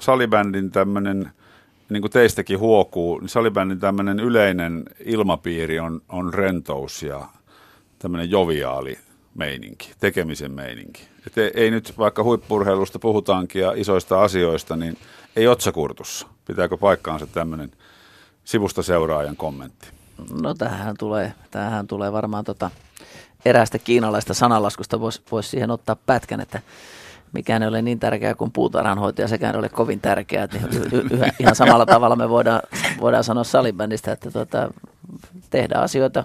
[0.00, 1.30] salibändin tämmöinen,
[1.90, 7.26] niin kuin teistäkin huokuu, niin salibändin tämmöinen yleinen ilmapiiri on, on rentous ja
[7.98, 8.98] tämmöinen joviaali
[9.34, 11.08] meininki, tekemisen meininki.
[11.26, 14.98] Et ei, ei nyt vaikka huippurheilusta puhutaankin ja isoista asioista, niin
[15.38, 16.26] ei otsakurtussa.
[16.44, 17.70] Pitääkö paikkaansa tämmöinen
[18.44, 19.88] sivusta seuraajan kommentti?
[20.42, 22.70] No tähän tulee, tähän tulee varmaan tota
[23.44, 26.60] eräästä kiinalaista sanalaskusta, voisi vois siihen ottaa pätkän, että
[27.32, 30.44] mikään ei ole niin tärkeää kuin puutarhanhoitaja, sekään ei ole kovin tärkeää.
[30.44, 30.58] Että
[31.10, 32.60] yhä, ihan samalla tavalla me voidaan,
[33.00, 34.70] voidaan sanoa salibändistä, että tuota,
[35.50, 36.24] tehdään asioita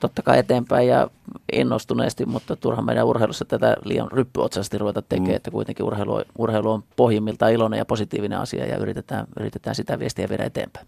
[0.00, 1.10] totta kai eteenpäin ja
[1.52, 5.36] innostuneesti, mutta turhan meidän urheilussa tätä liian ryppyotsasti ruveta tekemään, mm.
[5.36, 10.28] että kuitenkin urheilu, urheilu on pohjimmiltaan iloinen ja positiivinen asia ja yritetään, yritetään sitä viestiä
[10.28, 10.86] viedä eteenpäin.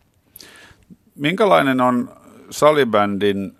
[1.14, 2.11] Minkälainen on
[2.51, 3.57] salibändin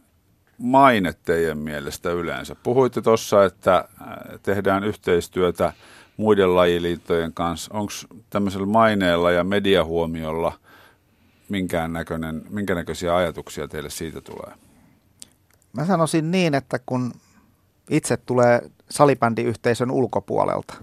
[0.59, 2.57] maine teidän mielestä yleensä?
[2.63, 3.87] Puhuitte tuossa, että äh,
[4.43, 5.73] tehdään yhteistyötä
[6.17, 7.75] muiden lajiliittojen kanssa.
[7.75, 7.93] Onko
[8.31, 10.53] tämmöisellä maineella ja mediahuomiolla
[11.49, 14.66] minkään näköinen, minkä näköisiä ajatuksia teille siitä tulee?
[15.77, 17.13] Mä sanoisin niin, että kun
[17.91, 20.75] itse tulee salibändiyhteisön ulkopuolelta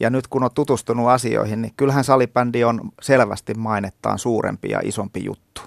[0.00, 5.24] ja nyt kun on tutustunut asioihin, niin kyllähän salibändi on selvästi mainettaan suurempi ja isompi
[5.24, 5.62] juttu.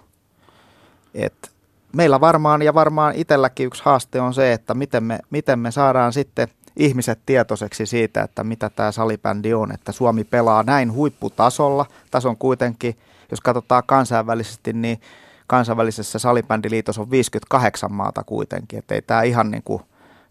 [1.13, 1.51] Et
[1.93, 6.13] meillä varmaan ja varmaan itselläkin yksi haaste on se, että miten me, miten me saadaan
[6.13, 11.85] sitten ihmiset tietoiseksi siitä, että mitä tämä salibändi on, että Suomi pelaa näin huipputasolla.
[12.11, 12.97] Tason kuitenkin,
[13.31, 15.01] jos katsotaan kansainvälisesti, niin
[15.47, 19.81] kansainvälisessä salibändiliitossa on 58 maata kuitenkin, että ei tämä ihan niin kuin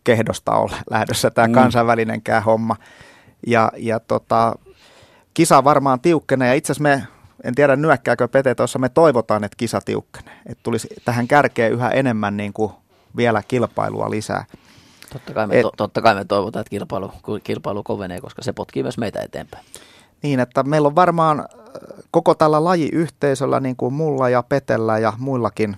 [0.05, 1.55] kehdosta ole lähdössä tämä mm.
[1.55, 2.76] kansainvälinenkään homma.
[3.46, 4.55] Ja, ja tota,
[5.35, 7.07] kisa varmaan tiukkenee ja itse asiassa me
[7.44, 10.40] en tiedä nyökkääkö Pete tuossa, me toivotaan, että kisa tiukkenee.
[10.46, 12.72] Että tulisi tähän kärkeen yhä enemmän niin kuin
[13.16, 14.44] vielä kilpailua lisää.
[15.12, 17.12] Totta kai me, Et, to, totta kai me toivotaan, että kilpailu,
[17.44, 19.64] kilpailu kovenee, koska se potkii myös meitä eteenpäin.
[20.27, 21.47] Niin, että meillä on varmaan äh,
[22.11, 25.77] koko tällä lajiyhteisöllä, niin kuin mulla ja Petellä ja muillakin,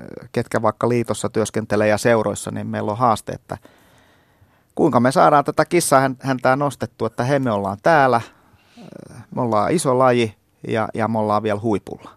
[0.00, 3.58] äh, ketkä vaikka liitossa työskentelee ja seuroissa, niin meillä on haaste, että
[4.74, 9.72] kuinka me saadaan tätä kissaa häntää nostettua, että he me ollaan täällä, äh, me ollaan
[9.72, 10.34] iso laji,
[10.68, 12.10] ja, ja me ollaan vielä huipulla.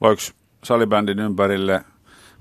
[0.00, 0.22] Voiko
[0.64, 1.84] salibändin ympärille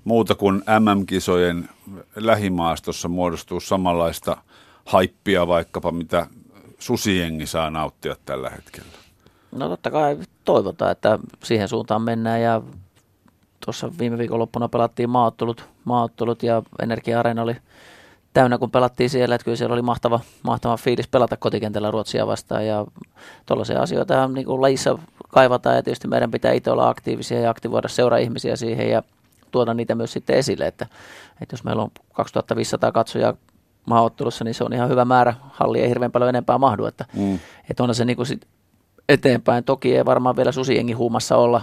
[0.03, 1.69] muuta kuin MM-kisojen
[2.15, 4.37] lähimaastossa muodostuu samanlaista
[4.85, 6.27] haippia vaikkapa, mitä
[6.79, 8.89] susiengi saa nauttia tällä hetkellä?
[9.51, 12.61] No totta kai toivotaan, että siihen suuntaan mennään ja
[13.65, 17.55] tuossa viime viikonloppuna pelattiin maaottelut, maaottelut ja Energia-areena oli
[18.33, 22.67] täynnä, kun pelattiin siellä, että kyllä siellä oli mahtava, mahtava fiilis pelata kotikentällä Ruotsia vastaan
[22.67, 22.85] ja
[23.45, 24.97] tuollaisia asioita niin kuin lajissa
[25.29, 29.03] kaivataan ja tietysti meidän pitää itse olla aktiivisia ja aktivoida seuraa ihmisiä siihen ja
[29.51, 30.87] tuoda niitä myös sitten esille, että,
[31.41, 33.33] että jos meillä on 2500 katsojaa
[33.87, 37.39] maaottelussa, niin se on ihan hyvä määrä, halli ei hirveän paljon enempää mahdu, että, mm.
[37.69, 38.47] että on se niin kuin sit
[39.09, 39.63] eteenpäin.
[39.63, 41.61] Toki ei varmaan vielä susienkin huumassa olla,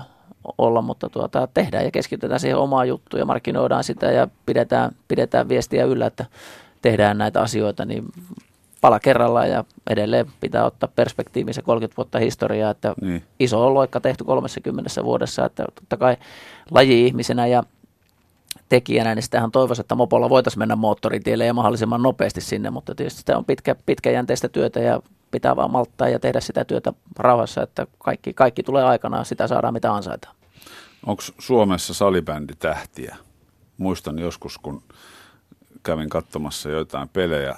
[0.58, 5.48] olla mutta tuota, tehdään ja keskitytään siihen omaan juttuun ja markkinoidaan sitä ja pidetään, pidetään
[5.48, 6.26] viestiä yllä, että
[6.82, 8.04] tehdään näitä asioita, niin
[8.80, 13.22] pala kerrallaan ja edelleen pitää ottaa perspektiiviin se 30 vuotta historiaa, että niin.
[13.40, 16.16] iso on loikka tehty 30 vuodessa, että totta kai
[16.70, 17.62] laji-ihmisenä ja
[18.74, 23.18] tekijänä, niin sitähän toivoisi, että mopolla voitaisiin mennä moottoritielle ja mahdollisimman nopeasti sinne, mutta tietysti
[23.18, 27.87] sitä on pitkä, pitkäjänteistä työtä ja pitää vaan malttaa ja tehdä sitä työtä rauhassa, että
[27.98, 30.37] kaikki, kaikki tulee aikanaan, sitä saadaan mitä ansaitaan.
[31.06, 33.16] Onko Suomessa salibändi tähtiä?
[33.78, 34.82] Muistan joskus, kun
[35.82, 37.54] kävin katsomassa joitain pelejä,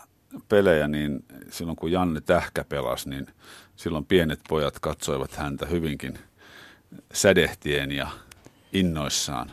[0.48, 3.26] pelejä, niin silloin kun Janne Tähkä pelasi, niin
[3.76, 6.18] silloin pienet pojat katsoivat häntä hyvinkin
[7.12, 8.08] sädehtien ja
[8.72, 9.50] innoissaan.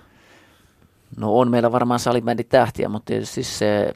[1.17, 3.93] No on meillä varmaan salibändi tähtiä, mutta tietysti se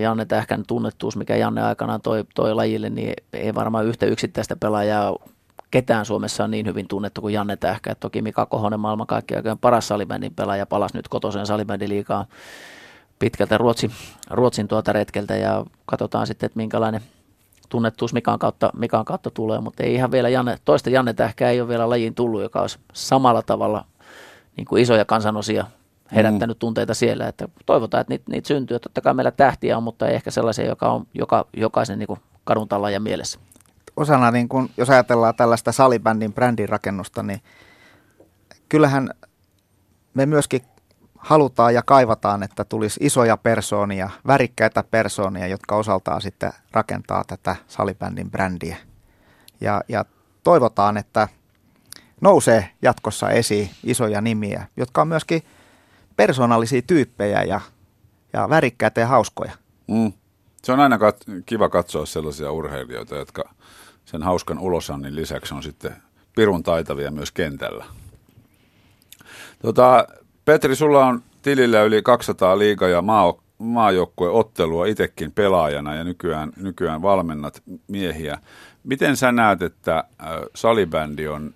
[0.00, 5.16] Janne Tähkän tunnettuus, mikä Janne aikanaan toi, toi lajille, niin ei varmaan yhtä yksittäistä pelaajaa
[5.70, 7.92] ketään Suomessa on niin hyvin tunnettu kuin Janne Tähkä.
[7.92, 12.26] Et toki Mika Kohonen maailman kaikkiaan paras salibändin pelaaja palasi nyt kotoisen salibändiliikaan
[13.18, 13.90] pitkältä Ruotsin,
[14.30, 17.00] Ruotsin tuolta retkeltä ja katsotaan sitten, että minkälainen
[17.68, 21.60] tunnettuus Mikan kautta, Mikan kautta tulee, mutta ei ihan vielä Janne, toista Janne Tähkää ei
[21.60, 23.84] ole vielä lajiin tullut, joka olisi samalla tavalla
[24.56, 25.64] niin kuin isoja kansanosia
[26.14, 26.58] herättänyt mm.
[26.58, 28.78] tunteita siellä, että toivotaan, että niitä, niitä syntyy.
[28.78, 32.20] Totta kai meillä tähtiä on, mutta ei ehkä sellaisia, joka on joka, jokaisen niin kuin
[32.44, 33.40] kadun ja mielessä.
[33.96, 37.40] osana, niin kun, jos ajatellaan tällaista salibändin brändin rakennusta, niin
[38.68, 39.10] kyllähän
[40.14, 40.62] me myöskin
[41.18, 48.30] halutaan ja kaivataan, että tulisi isoja persoonia, värikkäitä persoonia, jotka osaltaan sitten rakentaa tätä salibändin
[48.30, 48.76] brändiä.
[49.60, 50.04] Ja, ja
[50.42, 51.28] toivotaan, että
[52.20, 55.42] nousee jatkossa esiin isoja nimiä, jotka on myöskin
[56.20, 57.60] persoonallisia tyyppejä ja,
[58.32, 59.52] ja värikkäitä ja hauskoja.
[59.86, 60.12] Mm.
[60.62, 63.54] Se on aina kat- kiva katsoa sellaisia urheilijoita, jotka
[64.04, 65.96] sen hauskan ulosannin lisäksi on sitten
[66.36, 67.84] pirun taitavia myös kentällä.
[69.62, 70.06] Tota,
[70.44, 77.02] Petri, sulla on tilillä yli 200 liiga- ja maa, maajoukkueottelua itsekin pelaajana ja nykyään, nykyään
[77.02, 78.38] valmennat miehiä.
[78.84, 81.54] Miten sä näet, että äh, salibändi on,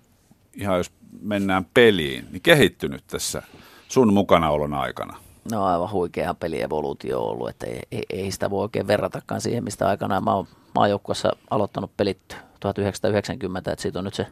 [0.55, 3.43] ihan jos mennään peliin, niin kehittynyt tässä
[3.89, 5.17] sun mukanaolon aikana?
[5.53, 9.89] No aivan huikea pelievoluutio ollut, että ei, ei, ei, sitä voi oikein verratakaan siihen, mistä
[9.89, 14.27] aikanaan mä oon maajoukkuessa aloittanut pelit 1990, että siitä on nyt se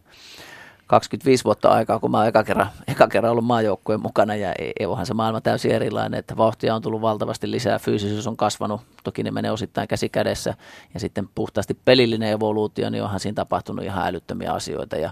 [0.87, 4.73] 25 vuotta aikaa, kun mä oon eka kerran, eka kerran ollut maajoukkueen mukana ja ei,
[4.81, 8.81] ei onhan se maailma täysin erilainen, että vauhtia on tullut valtavasti lisää, fyysisyys on kasvanut,
[9.05, 10.55] toki ne menee osittain käsi kädessä
[10.95, 15.11] ja sitten puhtaasti pelillinen evoluutio, niin onhan siinä tapahtunut ihan älyttömiä asioita ja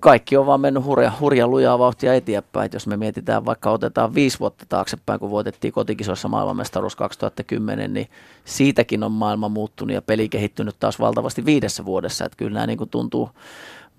[0.00, 2.70] kaikki on vaan mennyt hurja, hurja lujaa vauhtia eteenpäin.
[2.72, 8.08] Jos me mietitään, vaikka otetaan viisi vuotta taaksepäin, kun voitettiin kotikisoissa maailmanmestaruus 2010, niin
[8.44, 12.24] siitäkin on maailma muuttunut ja peli kehittynyt taas valtavasti viidessä vuodessa.
[12.24, 13.30] Että kyllä nämä niin kuin tuntuu,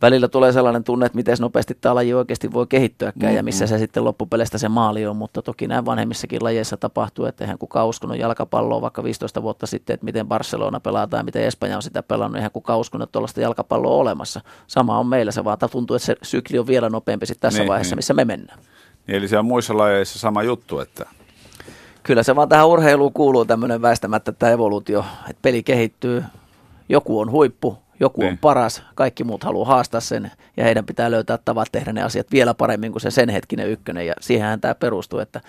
[0.02, 3.38] välillä tulee sellainen tunne, että miten nopeasti tämä laji oikeasti voi kehittyäkään mm-hmm.
[3.38, 3.70] ja missä mm.
[3.70, 7.88] se sitten loppupeleistä se maali on, mutta toki näin vanhemmissakin lajeissa tapahtuu, että eihän kukaan
[7.88, 12.04] uskonut jalkapalloa vaikka 15 vuotta sitten, että miten Barcelona pelaa tai miten Espanja on sitä
[12.04, 14.42] pelannut, eihän kukaan uskonut, että tuollaista jalkapalloa on olemassa.
[14.68, 17.70] Sama on meillä, se vaan tuntuu, että se sykli on vielä nopeampi sitten tässä niin,
[17.70, 17.98] vaiheessa, niin.
[17.98, 18.60] missä me mennään.
[19.08, 21.06] Niin, eli se on muissa lajeissa sama juttu, että
[22.08, 26.24] Kyllä se vaan tähän urheiluun kuuluu tämmöinen väistämättä tämä evoluutio, että peli kehittyy,
[26.90, 28.32] joku on huippu, joku niin.
[28.32, 32.32] on paras, kaikki muut haluaa haastaa sen ja heidän pitää löytää tavat tehdä ne asiat
[32.32, 35.42] vielä paremmin kuin se sen hetkinen ykkönen ja siihenhän tämä perustuu, että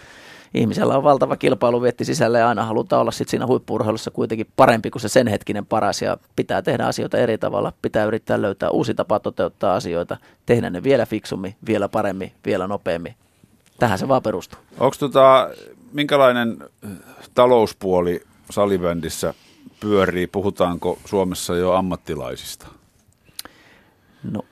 [0.55, 5.03] ihmisellä on valtava kilpailuvietti sisällä ja aina halutaan olla sitten siinä huippurheilussa kuitenkin parempi kuin
[5.03, 9.21] se sen hetkinen paras ja pitää tehdä asioita eri tavalla, pitää yrittää löytää uusi tapa
[9.21, 13.15] toteuttaa asioita, tehdä ne vielä fiksummin, vielä paremmin, vielä nopeammin.
[13.79, 14.59] Tähän se vaan perustuu.
[14.79, 15.51] Onko tota,
[15.93, 16.59] minkälainen
[17.35, 19.35] talouspuoli salibändissä
[19.81, 20.27] pyörii?
[20.27, 22.67] Puhutaanko Suomessa jo ammattilaisista?
[24.33, 24.43] No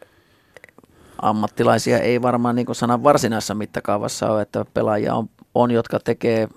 [1.23, 6.49] ammattilaisia ei varmaan niin kuin sanan varsinaisessa mittakaavassa ole, että pelaajia on, on jotka tekee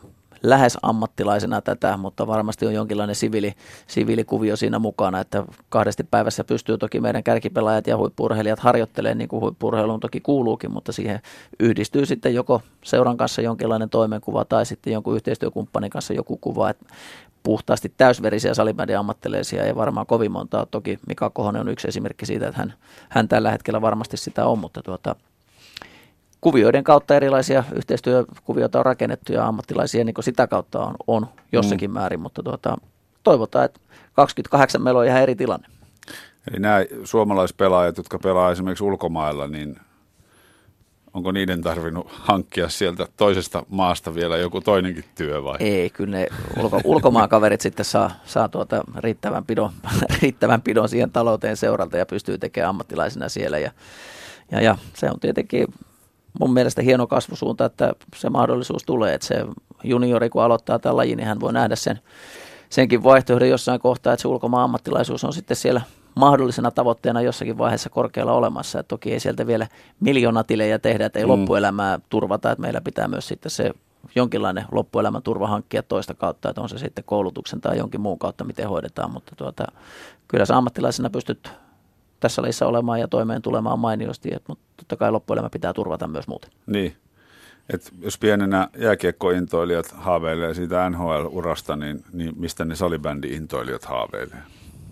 [0.43, 3.53] lähes ammattilaisena tätä, mutta varmasti on jonkinlainen siviili,
[3.87, 9.41] siviilikuvio siinä mukana, että kahdesti päivässä pystyy toki meidän kärkipelaajat ja huippurheilijat harjoittelemaan niin kuin
[9.41, 11.19] huippurheiluun toki kuuluukin, mutta siihen
[11.59, 16.85] yhdistyy sitten joko seuran kanssa jonkinlainen toimenkuva tai sitten jonkun yhteistyökumppanin kanssa joku kuva, että
[17.43, 20.65] puhtaasti täysverisiä salibändin ammattilaisia ei varmaan kovin montaa.
[20.65, 22.73] Toki Mika Kohonen on yksi esimerkki siitä, että hän,
[23.09, 25.15] hän tällä hetkellä varmasti sitä on, mutta tuota,
[26.41, 31.93] kuvioiden kautta erilaisia yhteistyökuvioita on rakennettu ja ammattilaisia niin sitä kautta on, on jossakin mm.
[31.93, 32.77] määrin, mutta tuota,
[33.23, 33.79] toivotaan, että
[34.13, 35.67] 28 meillä on ihan eri tilanne.
[36.51, 39.75] Eli nämä suomalaispelaajat, jotka pelaa esimerkiksi ulkomailla, niin
[41.19, 45.57] onko niiden tarvinnut hankkia sieltä toisesta maasta vielä joku toinenkin työ vai?
[45.59, 46.27] Ei, kyllä ne
[46.57, 49.71] ulko, ulkomaakaverit sitten saa, saa tuota riittävän, pidon,
[50.21, 53.59] riittävän pidon siihen talouteen seuralta ja pystyy tekemään ammattilaisena siellä.
[53.59, 53.71] Ja,
[54.51, 55.67] ja, ja se on tietenkin
[56.39, 59.45] mun mielestä hieno kasvusuunta, että se mahdollisuus tulee, että se
[59.83, 61.99] juniori kun aloittaa tämän lajin, niin hän voi nähdä sen,
[62.69, 65.81] senkin vaihtoehdon jossain kohtaa, että se ulkomaan ammattilaisuus on sitten siellä
[66.15, 68.79] mahdollisena tavoitteena jossakin vaiheessa korkealla olemassa.
[68.79, 69.67] että toki ei sieltä vielä
[69.99, 71.31] miljoonatilejä tehdä, että ei mm.
[71.31, 73.71] loppuelämää turvata, että meillä pitää myös sitten se
[74.15, 78.43] jonkinlainen loppuelämän turva hankkia toista kautta, että on se sitten koulutuksen tai jonkin muun kautta,
[78.43, 79.65] miten hoidetaan, mutta tuota,
[80.27, 81.51] kyllä sä ammattilaisena pystyt
[82.19, 86.27] tässä lajissa olemaan ja toimeen tulemaan mainiosti, että, mutta totta kai loppuelämä pitää turvata myös
[86.27, 86.51] muuten.
[86.65, 86.95] Niin,
[87.73, 94.41] et jos pienenä jääkiekkointoilijat haaveilee siitä NHL-urasta, niin, niin mistä ne salibändi-intoilijat haaveilee?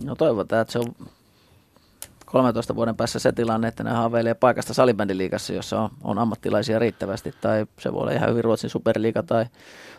[0.04, 1.08] No toivotaan, että se on
[2.26, 7.34] 13 vuoden päässä se tilanne, että ne haaveilee paikasta salibändiliigassa, jossa on, on ammattilaisia riittävästi,
[7.42, 9.46] tai se voi olla ihan hyvin Ruotsin superliiga tai,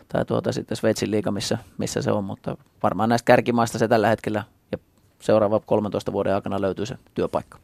[0.07, 4.07] tai tuota sitten Sveitsin liiga, missä, missä se on, mutta varmaan näistä kärkimaista se tällä
[4.09, 4.77] hetkellä ja
[5.19, 7.57] seuraava 13 vuoden aikana löytyy se työpaikka.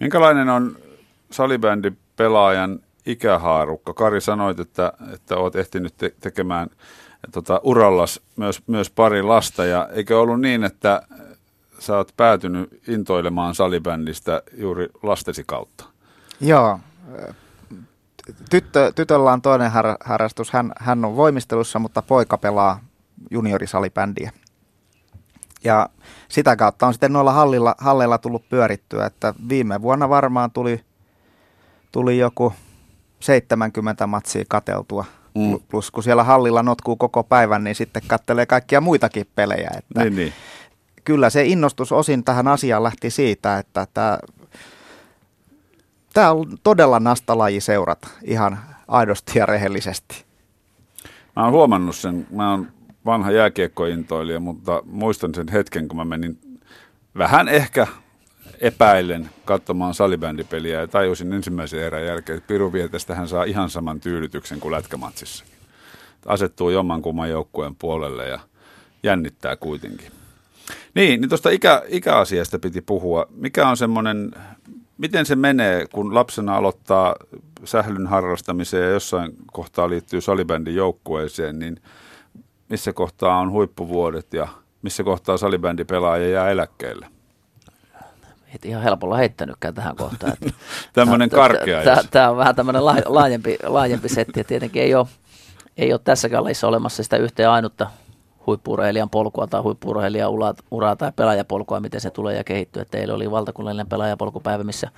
[0.00, 0.76] Minkälainen on
[1.30, 3.94] salibändi pelaajan ikähaarukka?
[3.94, 6.68] Kari sanoit, että, että olet ehtinyt te- tekemään
[7.32, 11.02] tota, urallas myös, myös pari lasta, ja eikö ollut niin, että
[11.78, 15.84] sä oot päätynyt intoilemaan salibändistä juuri lastesi kautta.
[16.40, 16.80] Joo.
[18.50, 20.50] Tyttö, tytöllä on toinen har, harrastus.
[20.50, 22.80] Hän, hän on voimistelussa, mutta poika pelaa
[23.30, 24.32] juniorisalibändiä.
[25.64, 25.88] Ja
[26.28, 30.84] sitä kautta on sitten noilla hallilla, halleilla tullut pyörittyä, että viime vuonna varmaan tuli,
[31.92, 32.52] tuli joku
[33.20, 35.04] 70 matsia kateltua.
[35.34, 35.58] Mm.
[35.68, 39.70] Plus kun siellä hallilla notkuu koko päivän, niin sitten kattelee kaikkia muitakin pelejä.
[39.78, 40.32] Että Niin, niin.
[41.08, 43.86] Kyllä se innostus osin tähän asiaan lähti siitä, että
[46.14, 50.24] tämä, on todella nastalaji seurata ihan aidosti ja rehellisesti.
[51.36, 52.68] Mä oon huomannut sen, mä oon
[53.04, 56.38] vanha jääkiekkointoilija, mutta muistan sen hetken, kun mä menin
[57.18, 57.86] vähän ehkä
[58.60, 64.00] epäillen katsomaan salibändipeliä ja tajusin ensimmäisen erän jälkeen, että Piru Vietestä hän saa ihan saman
[64.00, 65.44] tyydytyksen kuin lätkämatsissa.
[66.26, 68.38] Asettuu jommankumman joukkueen puolelle ja
[69.02, 70.17] jännittää kuitenkin.
[70.94, 73.26] Niin, niin tuosta ikä, ikäasiasta piti puhua.
[73.30, 74.30] Mikä on semmoinen,
[74.98, 77.16] miten se menee, kun lapsena aloittaa
[77.64, 81.80] sählyn harrastamiseen ja jossain kohtaa liittyy salibändin joukkueeseen, niin
[82.68, 84.48] missä kohtaa on huippuvuodet ja
[84.82, 87.06] missä kohtaa salibändi pelaa ja jää eläkkeelle?
[88.54, 90.32] Et ihan helpolla heittänytkään tähän kohtaan.
[90.92, 91.82] Tämmöinen karkea.
[92.10, 95.06] Tämä on vähän tämmöinen laajempi, laajempi setti ja tietenkin ei ole,
[95.76, 97.90] ei ole tässäkään lajissa olemassa sitä yhteen ainutta
[98.48, 100.30] huippuurheilijan polkua tai huippuurheilijan
[100.70, 102.82] uraa, tai pelaajapolkua, miten se tulee ja kehittyy.
[102.82, 104.88] Et teillä oli valtakunnallinen pelaajapolkupäivä, missä,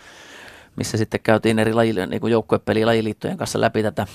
[0.77, 1.73] missä sitten käytiin eri
[2.11, 2.83] niin kuin joukkuepeli
[3.39, 4.07] kanssa läpi tätä,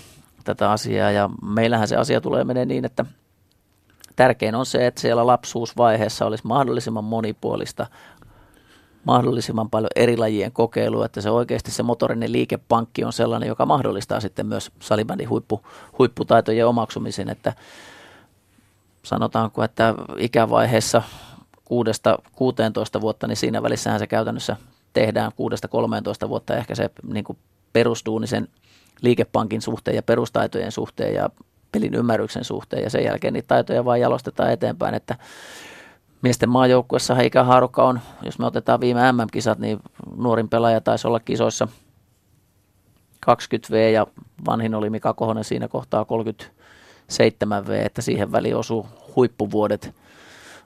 [0.43, 1.11] tätä asiaa.
[1.11, 3.05] Ja meillähän se asia tulee menee niin, että
[4.15, 7.87] tärkein on se, että siellä lapsuusvaiheessa olisi mahdollisimman monipuolista
[9.05, 14.19] mahdollisimman paljon eri lajien kokeilua, että se oikeasti se motorinen liikepankki on sellainen, joka mahdollistaa
[14.19, 15.61] sitten myös salibändin huippu,
[15.99, 17.53] huipputaitojen omaksumisen, että
[19.05, 21.01] sanotaanko, että ikävaiheessa
[22.97, 24.57] 6-16 vuotta, niin siinä välissähän se käytännössä
[24.93, 25.31] tehdään
[26.25, 26.55] 6-13 vuotta.
[26.55, 27.37] Ehkä se niin kuin
[27.73, 28.47] perusduunisen
[29.01, 31.29] liikepankin suhteen ja perustaitojen suhteen ja
[31.71, 35.15] pelin ymmärryksen suhteen ja sen jälkeen niitä taitoja vaan jalostetaan eteenpäin, että
[36.21, 39.79] miesten maajoukkuessa ikähaarukka on, jos me otetaan viime MM-kisat, niin
[40.17, 41.67] nuorin pelaaja taisi olla kisoissa
[43.29, 44.07] 20V ja
[44.45, 46.05] vanhin oli Mika Kohonen siinä kohtaa
[47.11, 49.95] 37V, että siihen väliin osuu huippuvuodet.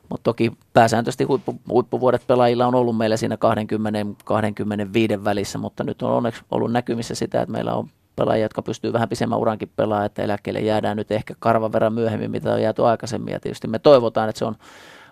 [0.09, 3.37] Mutta toki pääsääntöisesti huippu, huippuvuodet pelaajilla on ollut meillä siinä
[5.19, 8.93] 20-25 välissä, mutta nyt on onneksi ollut näkymissä sitä, että meillä on pelaajia, jotka pystyy
[8.93, 12.85] vähän pisemmän urankin pelaamaan, että eläkkeelle jäädään nyt ehkä karvan verran myöhemmin, mitä on jääty
[12.85, 13.31] aikaisemmin.
[13.31, 14.55] Ja tietysti me toivotaan, että se on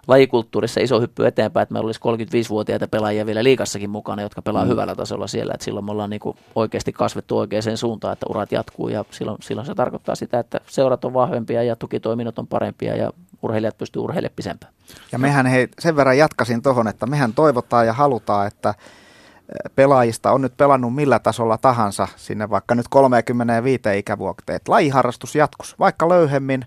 [0.08, 4.70] lajikulttuurissa iso hyppy eteenpäin, että meillä olisi 35-vuotiaita pelaajia vielä liikassakin mukana, jotka pelaa mm.
[4.70, 8.52] hyvällä tasolla siellä, että silloin me ollaan niin kuin oikeasti kasvettu oikeaan suuntaan, että urat
[8.52, 12.96] jatkuu ja silloin, silloin se tarkoittaa sitä, että seurat on vahvempia ja tukitoiminnot on parempia
[12.96, 14.74] ja urheilijat pystyy urheilemaan pisempään.
[15.12, 20.32] Ja mehän hei, sen verran jatkasin tuohon, että mehän toivotaan ja halutaan, että eh, pelaajista
[20.32, 24.56] on nyt pelannut millä tasolla tahansa sinne vaikka nyt 35 ikävuoteen.
[24.56, 26.66] Että lajiharrastus jatkus, vaikka löyhemmin,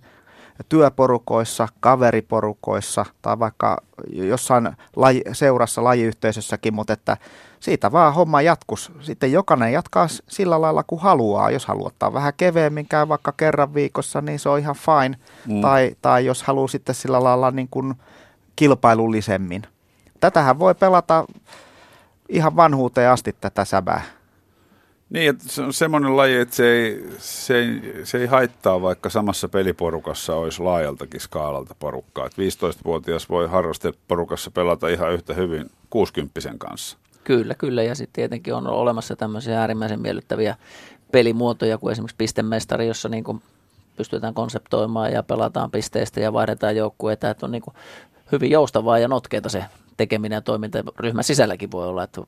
[0.69, 7.17] työporukoissa, kaveriporukoissa tai vaikka jossain laji, seurassa, lajiyhteisössäkin, mutta että
[7.61, 8.93] siitä vaan homma jatkus.
[9.01, 11.51] Sitten jokainen jatkaa sillä lailla kuin haluaa.
[11.51, 15.19] Jos haluaa ottaa vähän keveemmin, käy vaikka kerran viikossa, niin se on ihan fine.
[15.47, 15.61] Mm.
[15.61, 17.95] Tai, tai jos haluaa sitten sillä lailla niin kuin
[18.57, 19.63] kilpailullisemmin.
[20.21, 21.25] Tätähän voi pelata
[22.29, 24.03] ihan vanhuuteen asti tätä säbää.
[25.11, 29.11] Niin, että se on semmoinen laji, että se ei, se, ei, se ei haittaa, vaikka
[29.11, 32.27] samassa peliporukassa olisi laajaltakin skaalalta porukkaa.
[32.27, 36.99] Että 15-vuotias voi harrasteporukassa pelata ihan yhtä hyvin 60 kanssa.
[37.25, 37.83] Kyllä, kyllä.
[37.83, 40.57] Ja sitten tietenkin on olemassa tämmöisiä äärimmäisen miellyttäviä
[41.13, 43.43] pelimuotoja, kuin esimerkiksi pistemestari, jossa niin kuin
[43.97, 47.31] pystytään konseptoimaan ja pelataan pisteistä ja vaihdetaan joukkueita.
[47.31, 47.75] Että on niin kuin
[48.33, 49.65] hyvin joustavaa ja notkeita se
[49.97, 50.85] tekeminen ja toiminta.
[50.99, 52.21] Ryhmän sisälläkin voi olla, että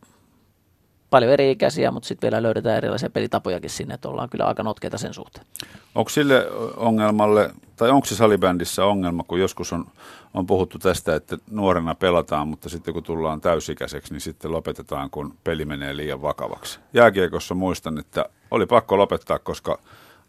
[1.12, 4.98] paljon eri ikäisiä, mutta sitten vielä löydetään erilaisia pelitapojakin sinne, että ollaan kyllä aika notkeita
[4.98, 5.46] sen suhteen.
[5.94, 6.46] Onko sille
[6.76, 9.86] ongelmalle, tai onko se salibändissä ongelma, kun joskus on,
[10.34, 15.34] on puhuttu tästä, että nuorena pelataan, mutta sitten kun tullaan täysikäiseksi, niin sitten lopetetaan, kun
[15.44, 16.78] peli menee liian vakavaksi.
[16.94, 19.78] Jääkiekossa muistan, että oli pakko lopettaa, koska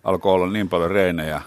[0.04, 1.42] alkoi olla niin paljon reenejä,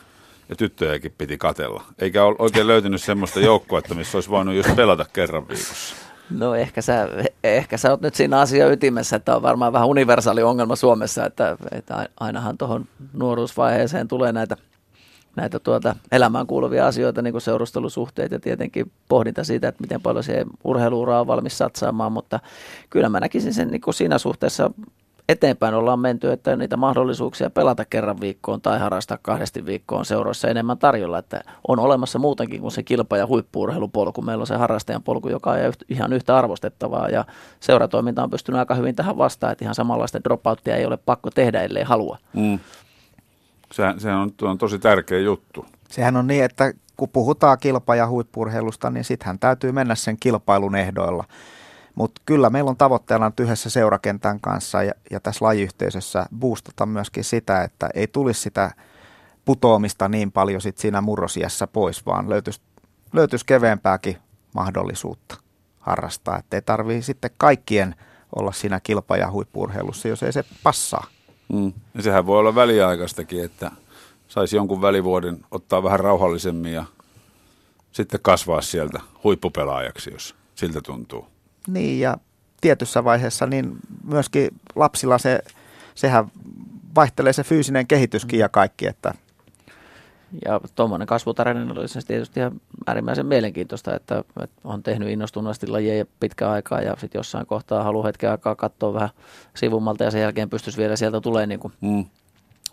[0.48, 1.82] ja tyttöjäkin piti katella.
[1.98, 6.05] Eikä ole oikein löytynyt semmoista joukkoa, missä olisi voinut just pelata kerran viikossa.
[6.30, 7.08] No ehkä sä,
[7.44, 11.56] ehkä sä oot nyt siinä asia ytimessä, että on varmaan vähän universaali ongelma Suomessa, että,
[11.72, 14.56] että ainahan tuohon nuoruusvaiheeseen tulee näitä,
[15.36, 20.24] näitä tuota elämään kuuluvia asioita, niin kuin seurustelusuhteet ja tietenkin pohdinta siitä, että miten paljon
[20.24, 22.40] se urheiluura on valmis satsaamaan, mutta
[22.90, 24.70] kyllä mä näkisin sen niin kuin siinä suhteessa
[25.28, 30.78] eteenpäin ollaan menty, että niitä mahdollisuuksia pelata kerran viikkoon tai harrastaa kahdesti viikkoon seuroissa enemmän
[30.78, 34.22] tarjolla, että on olemassa muutenkin kuin se kilpa- ja huippuurheilupolku.
[34.22, 35.58] Meillä on se harrastajan polku, joka on
[35.88, 37.24] ihan yhtä arvostettavaa ja
[37.60, 41.62] seuratoiminta on pystynyt aika hyvin tähän vastaan, että ihan samanlaista dropouttia ei ole pakko tehdä,
[41.62, 42.18] ellei halua.
[42.32, 42.58] Mm.
[43.72, 45.66] Se, se on, on tosi tärkeä juttu.
[45.88, 50.74] Sehän on niin, että kun puhutaan kilpa- ja huippurheilusta, niin sittenhän täytyy mennä sen kilpailun
[50.74, 51.24] ehdoilla.
[51.96, 57.62] Mutta kyllä meillä on tavoitteena yhdessä seurakentän kanssa ja, ja tässä lajiyhteisössä boostata myöskin sitä,
[57.62, 58.70] että ei tulisi sitä
[59.44, 62.60] putoamista niin paljon sit siinä murrosiassa pois, vaan löytyisi,
[63.12, 64.16] löytyisi keveämpääkin
[64.54, 65.36] mahdollisuutta
[65.80, 66.38] harrastaa.
[66.38, 67.94] Että ei tarvii sitten kaikkien
[68.36, 71.06] olla siinä kilpa- ja huippurheilussa, jos ei se passaa.
[71.52, 71.72] Mm.
[72.00, 73.70] Sehän voi olla väliaikaistakin, että
[74.28, 76.84] saisi jonkun välivuoden ottaa vähän rauhallisemmin ja
[77.92, 81.35] sitten kasvaa sieltä huippupelaajaksi, jos siltä tuntuu.
[81.68, 82.16] Niin ja
[82.60, 85.40] tietyssä vaiheessa niin myöskin lapsilla se,
[85.94, 86.30] sehän
[86.94, 89.14] vaihtelee se fyysinen kehityskin ja kaikki, että
[90.44, 96.04] ja tuommoinen kasvutarina olisi siis tietysti ihan äärimmäisen mielenkiintoista, että, että on tehnyt innostuneesti lajeja
[96.20, 99.10] pitkään aikaa ja sitten jossain kohtaa haluaa hetken aikaa katsoa vähän
[99.54, 102.04] sivummalta ja sen jälkeen pystyisi vielä sieltä tulee niin kuin mm.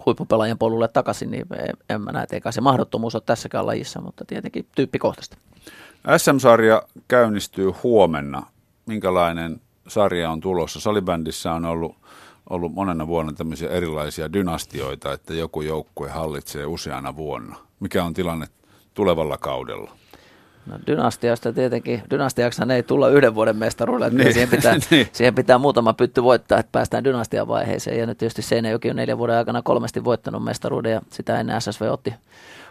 [0.05, 4.25] huippupelaajien polulle takaisin, niin en, en mä näe, eikä se mahdottomuus ole tässäkään lajissa, mutta
[4.25, 5.37] tietenkin tyyppikohtaista.
[6.17, 8.43] SM-sarja käynnistyy huomenna.
[8.85, 10.79] Minkälainen sarja on tulossa?
[10.79, 11.95] Salibändissä on ollut
[12.49, 17.55] ollut monena vuonna tämmöisiä erilaisia dynastioita, että joku joukkue hallitsee useana vuonna.
[17.79, 18.47] Mikä on tilanne
[18.93, 19.91] tulevalla kaudella?
[20.65, 24.33] No dynastiasta tietenkin, dynastiaksihan ei tulla yhden vuoden mestaruudelle, niin.
[24.33, 25.07] siihen, pitää, niin.
[25.11, 27.99] siihen pitää muutama pytty voittaa, että päästään dynastian vaiheeseen.
[27.99, 31.81] Ja nyt tietysti Seinäjoki on neljän vuoden aikana kolmesti voittanut mestaruuden ja sitä ennen SSV
[31.91, 32.13] otti,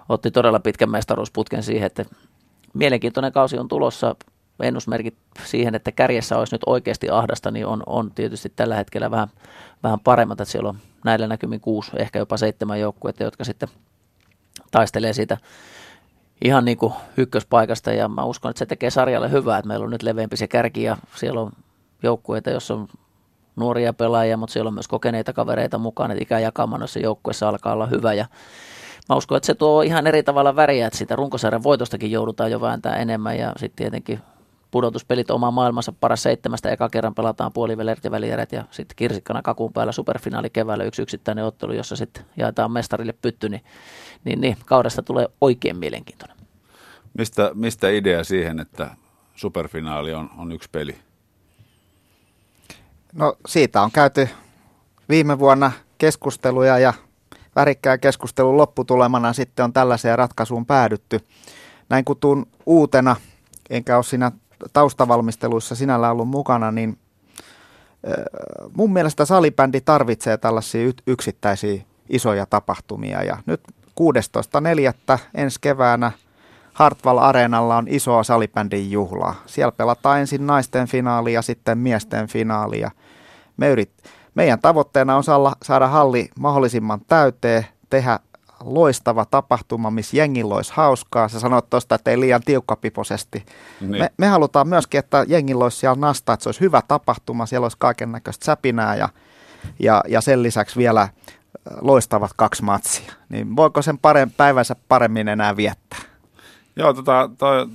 [0.08, 2.04] otti todella pitkän mestaruusputken siihen, että
[2.74, 4.16] mielenkiintoinen kausi on tulossa
[4.60, 9.28] ennusmerkit siihen, että kärjessä olisi nyt oikeasti ahdasta, niin on, on tietysti tällä hetkellä vähän,
[9.82, 13.68] vähän paremmat, että siellä on näillä näkymin kuusi, ehkä jopa seitsemän joukkuetta, jotka sitten
[14.70, 15.38] taistelee siitä
[16.44, 17.92] ihan niin kuin ykköspaikasta.
[17.92, 20.82] Ja mä uskon, että se tekee sarjalle hyvää, että meillä on nyt leveämpi se kärki
[20.82, 21.52] ja siellä on
[22.02, 22.88] joukkueita, jossa on
[23.56, 27.86] nuoria pelaajia, mutta siellä on myös kokeneita kavereita mukaan, että ikäjakauma noissa joukkueissa alkaa olla
[27.86, 28.14] hyvä.
[28.14, 28.26] Ja
[29.08, 32.60] mä uskon, että se tuo ihan eri tavalla väriä, että sitä runkosarjan voitostakin joudutaan jo
[32.60, 33.38] vääntää enemmän.
[33.38, 34.20] Ja sitten tietenkin
[34.72, 39.72] pudotuspelit oma maailmansa paras seitsemästä, eka kerran pelataan puolivälit ja välierät ja sitten kirsikkana kakun
[39.72, 43.62] päällä superfinaali keväällä yksi yksittäinen ottelu, jossa sitten jaetaan mestarille pytty, niin,
[44.24, 46.36] niin, niin kaudesta tulee oikein mielenkiintoinen.
[47.18, 48.90] Mistä, mistä idea siihen, että
[49.34, 50.98] superfinaali on, on yksi peli?
[53.12, 54.28] No siitä on käyty
[55.08, 56.92] viime vuonna keskusteluja ja
[57.56, 61.20] värikkään keskustelun lopputulemana sitten on tällaiseen ratkaisuun päädytty.
[61.88, 63.16] Näin kutun uutena,
[63.70, 64.32] enkä ole siinä
[64.72, 66.98] taustavalmisteluissa sinällä ollut mukana, niin
[68.76, 73.22] mun mielestä salibändi tarvitsee tällaisia yksittäisiä isoja tapahtumia.
[73.22, 73.60] Ja nyt
[74.00, 75.18] 16.4.
[75.34, 76.12] ensi keväänä
[76.72, 79.34] Hartwall Areenalla on isoa salibändin juhlaa.
[79.46, 82.80] Siellä pelataan ensin naisten finaali ja sitten miesten finaali.
[82.80, 82.90] Ja
[83.56, 83.92] me yrit,
[84.34, 85.24] meidän tavoitteena on
[85.62, 88.18] saada halli mahdollisimman täyteen, tehdä
[88.64, 91.28] loistava tapahtuma, missä jengillä olisi hauskaa.
[91.28, 93.46] Sä sanoit tuosta, että ei liian tiukkapiposesti.
[93.80, 94.02] Niin.
[94.02, 97.64] Me, me halutaan myöskin, että jengillä olisi siellä nasta, että se olisi hyvä tapahtuma, siellä
[97.64, 99.08] olisi kaiken näköistä säpinää ja,
[99.78, 101.08] ja, ja sen lisäksi vielä
[101.80, 103.12] loistavat kaksi matsia.
[103.28, 105.98] Niin voiko sen parem, päivänsä paremmin enää viettää?
[106.76, 107.66] Joo, tota, toi,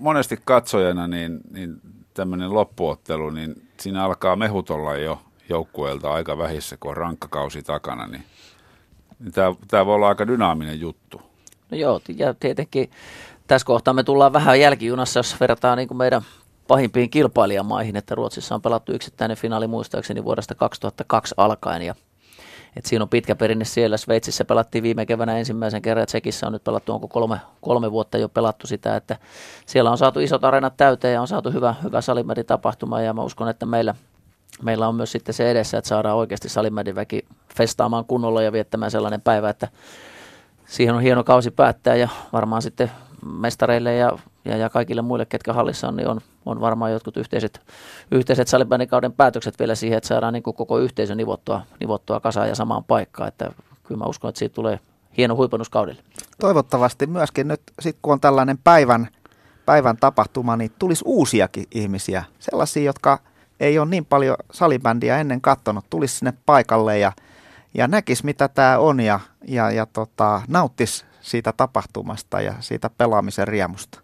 [0.00, 1.80] monesti katsojana niin, niin
[2.14, 8.06] tämmöinen loppuottelu, niin siinä alkaa mehut olla jo joukkueelta aika vähissä, kun on rankkakausi takana,
[8.06, 8.24] niin
[9.34, 11.22] tämä, tämä voi olla aika dynaaminen juttu.
[11.70, 12.90] No joo, ja tietenkin
[13.46, 16.22] tässä kohtaa me tullaan vähän jälkijunassa, jos verrataan niin kuin meidän
[16.68, 21.94] pahimpiin kilpailijamaihin, että Ruotsissa on pelattu yksittäinen finaali muistaakseni vuodesta 2002 alkaen ja
[22.76, 23.96] et siinä on pitkä perinne siellä.
[23.96, 28.18] Sveitsissä pelattiin viime keväänä ensimmäisen kerran, että Sekissä on nyt pelattu, onko kolme, kolme vuotta
[28.18, 29.16] jo pelattu sitä, että
[29.66, 32.00] siellä on saatu isot areenat täyteen ja on saatu hyvä, hyvä
[32.46, 33.94] tapahtuma ja mä uskon, että meillä–
[34.62, 37.24] meillä on myös sitten se edessä, että saadaan oikeasti Salimädin väki
[37.56, 39.68] festaamaan kunnolla ja viettämään sellainen päivä, että
[40.66, 42.90] siihen on hieno kausi päättää ja varmaan sitten
[43.38, 47.60] mestareille ja, ja, ja kaikille muille, ketkä hallissa on, niin on, on varmaan jotkut yhteiset,
[48.10, 48.48] yhteiset
[48.90, 52.84] kauden päätökset vielä siihen, että saadaan niin kuin koko yhteisö nivottua, nivottua kasaan ja samaan
[52.84, 54.80] paikkaan, että kyllä mä uskon, että siitä tulee
[55.16, 56.02] hieno huipennus kaudelle.
[56.40, 59.08] Toivottavasti myöskin nyt, sit kun on tällainen päivän,
[59.66, 63.18] päivän tapahtuma, niin tulisi uusiakin ihmisiä, sellaisia, jotka–
[63.62, 67.12] ei ole niin paljon salibändiä ennen katsonut, tulisi sinne paikalle ja,
[67.74, 73.48] ja näkisi mitä tämä on ja, ja, ja tota, nauttisi siitä tapahtumasta ja siitä pelaamisen
[73.48, 74.00] riemusta.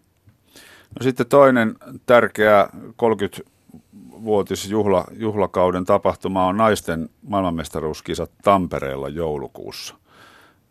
[0.99, 9.95] No sitten toinen tärkeä 30-vuotis juhla, juhlakauden tapahtuma on naisten maailmanmestaruuskisat Tampereella joulukuussa.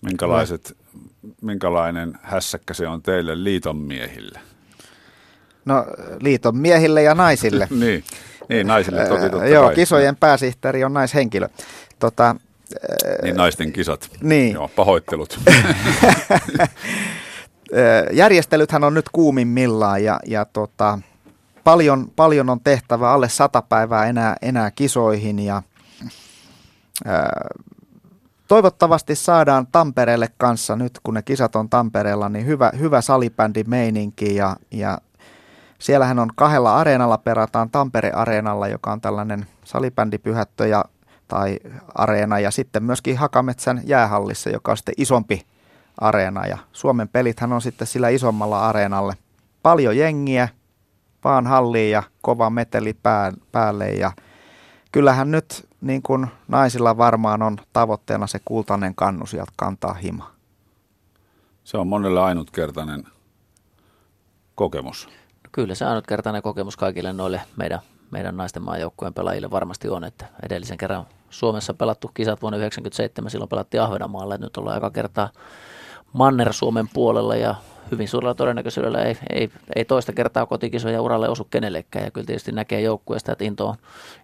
[0.03, 0.77] Minkälaiset,
[1.43, 4.41] minkälainen hässäkkä se on teille liiton miehille?
[5.69, 5.85] No
[6.21, 7.69] liiton miehille ja naisille.
[7.81, 8.05] niin.
[8.49, 9.75] Niin, naisille toki totta Joo, kai.
[9.75, 11.49] kisojen pääsihteeri on naishenkilö.
[11.99, 12.37] Tota,
[13.23, 14.11] niin naisten kisat.
[14.21, 14.55] Niin.
[14.55, 15.41] Joo, pahoittelut.
[18.13, 20.99] järjestelythän on nyt kuumimmillaan ja, ja tota,
[21.65, 25.63] paljon, paljon on tehtävä alle sata päivää enää, enää kisoihin ja
[27.05, 27.49] ää,
[28.49, 34.57] toivottavasti saadaan Tampereelle kanssa nyt, kun ne kisat on Tampereella, niin hyvä, hyvä salibändimeininki ja,
[34.71, 34.99] ja
[35.79, 40.85] siellähän on kahdella areenalla, perataan Tampere-areenalla, joka on tällainen salibändipyhättö ja,
[41.29, 41.59] tai
[41.95, 45.47] areena ja sitten myöskin Hakametsän jäähallissa, joka on sitten isompi
[46.01, 49.15] areena ja Suomen pelithän on sitten sillä isommalla areenalle.
[49.63, 50.49] Paljon jengiä,
[51.25, 54.13] vaan halliin ja kova meteli pää, päälle ja
[54.93, 60.31] kyllähän nyt niin kuin naisilla varmaan on tavoitteena se kultainen kannu sieltä kantaa hima.
[61.65, 63.05] Se on monelle ainutkertainen
[64.55, 65.09] kokemus.
[65.53, 67.81] Kyllä se ainutkertainen kokemus kaikille noille meidän,
[68.11, 73.49] meidän naisten maajoukkueen pelaajille varmasti on, että edellisen kerran Suomessa pelattu kisat vuonna 1997, silloin
[73.49, 75.31] pelattiin Ahvenanmaalla, nyt ollaan aika kertaa
[76.13, 77.55] Manner-Suomen puolella ja
[77.91, 82.05] hyvin suurella todennäköisyydellä ei, ei, ei toista kertaa kotikisoja uralle osu kenellekään.
[82.05, 83.77] Ja kyllä tietysti näkee joukkueesta, että into,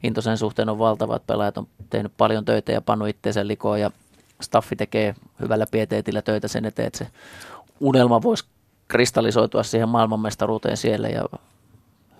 [0.02, 3.80] into sen suhteen on valtava, että pelaajat on tehnyt paljon töitä ja pannut itseensä likoon
[3.80, 3.90] ja
[4.42, 7.06] staffi tekee hyvällä pieteetillä töitä sen eteen, että se
[7.80, 8.44] unelma voisi
[8.88, 11.24] kristallisoitua siihen maailmanmestaruuteen siellä ja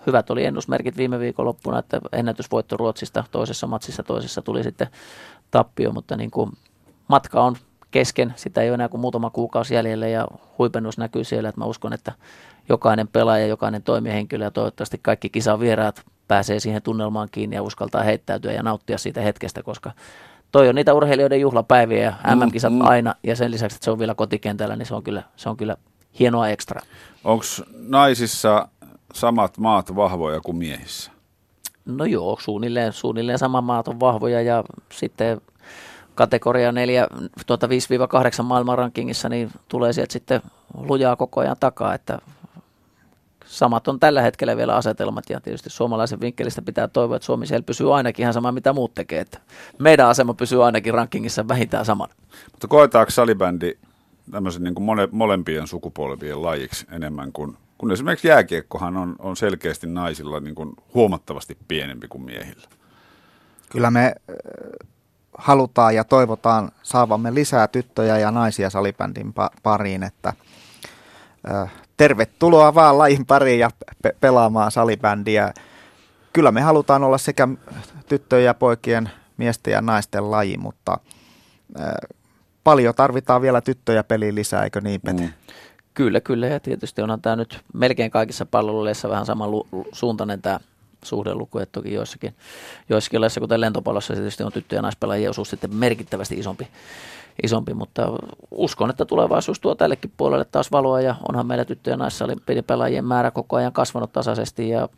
[0.07, 4.87] hyvät oli ennusmerkit viime viikonloppuna, että ennätysvoitto Ruotsista toisessa matsissa, toisessa tuli sitten
[5.51, 6.51] tappio, mutta niin kuin
[7.07, 7.55] matka on
[7.91, 8.33] kesken.
[8.35, 11.93] Sitä ei ole enää kuin muutama kuukausi jäljellä ja huipennus näkyy siellä, että mä uskon,
[11.93, 12.11] että
[12.69, 18.51] jokainen pelaaja, jokainen toimihenkilö ja toivottavasti kaikki kisavieraat pääsee siihen tunnelmaan kiinni ja uskaltaa heittäytyä
[18.51, 19.91] ja nauttia siitä hetkestä, koska
[20.51, 22.85] toi on niitä urheilijoiden juhlapäiviä ja MM-kisat mm, mm.
[22.85, 25.57] aina ja sen lisäksi, että se on vielä kotikentällä, niin se on kyllä, se on
[25.57, 25.77] kyllä
[26.19, 26.81] hienoa ekstra.
[27.23, 28.67] Onko naisissa
[29.13, 31.11] samat maat vahvoja kuin miehissä?
[31.85, 35.41] No joo, suunnilleen, suunnilleen sama maat on vahvoja ja sitten
[36.15, 37.07] kategoria 4,
[37.45, 40.41] tuota 5-8 maailmanrankingissa, niin tulee sieltä sitten
[40.77, 42.19] lujaa koko ajan takaa, että
[43.45, 47.63] samat on tällä hetkellä vielä asetelmat ja tietysti suomalaisen vinkkelistä pitää toivoa, että Suomi siellä
[47.63, 49.39] pysyy ainakin ihan sama mitä muut tekee, että
[49.79, 52.09] meidän asema pysyy ainakin rankingissa vähintään saman.
[52.51, 53.77] Mutta koetaanko salibändi
[54.31, 59.87] tämmöisen niin kuin mole, molempien sukupolvien lajiksi enemmän kuin, kun esimerkiksi jääkiekkohan on, on selkeästi
[59.87, 62.67] naisilla niin kuin huomattavasti pienempi kuin miehillä.
[63.69, 64.15] Kyllä me
[65.37, 70.33] halutaan ja toivotaan saavamme lisää tyttöjä ja naisia salibändin pariin, että
[71.97, 73.69] tervetuloa vaan lajin pariin ja
[74.01, 75.53] pe- pelaamaan salibändiä.
[76.33, 77.47] Kyllä me halutaan olla sekä
[78.07, 80.97] tyttöjen ja poikien, miesten ja naisten laji, mutta
[82.65, 85.23] paljon tarvitaan vielä tyttöjä peliin lisää, eikö niin Pete?
[85.23, 85.29] Mm.
[85.93, 90.59] Kyllä, kyllä ja tietysti onhan tämä nyt melkein kaikissa palveluissa vähän samansuuntainen tämä
[91.03, 92.35] suhdeluku, että toki joissakin,
[92.89, 96.67] joissakin laissa, kuten lentopallossa, tietysti on tyttöjä ja naispelaajien osuus sitten merkittävästi isompi,
[97.43, 98.07] isompi, mutta
[98.51, 101.99] uskon, että tulevaisuus tuo tällekin puolelle taas valoa ja onhan meillä tyttöjen
[102.55, 104.89] ja pelaajien määrä koko ajan kasvanut tasaisesti ja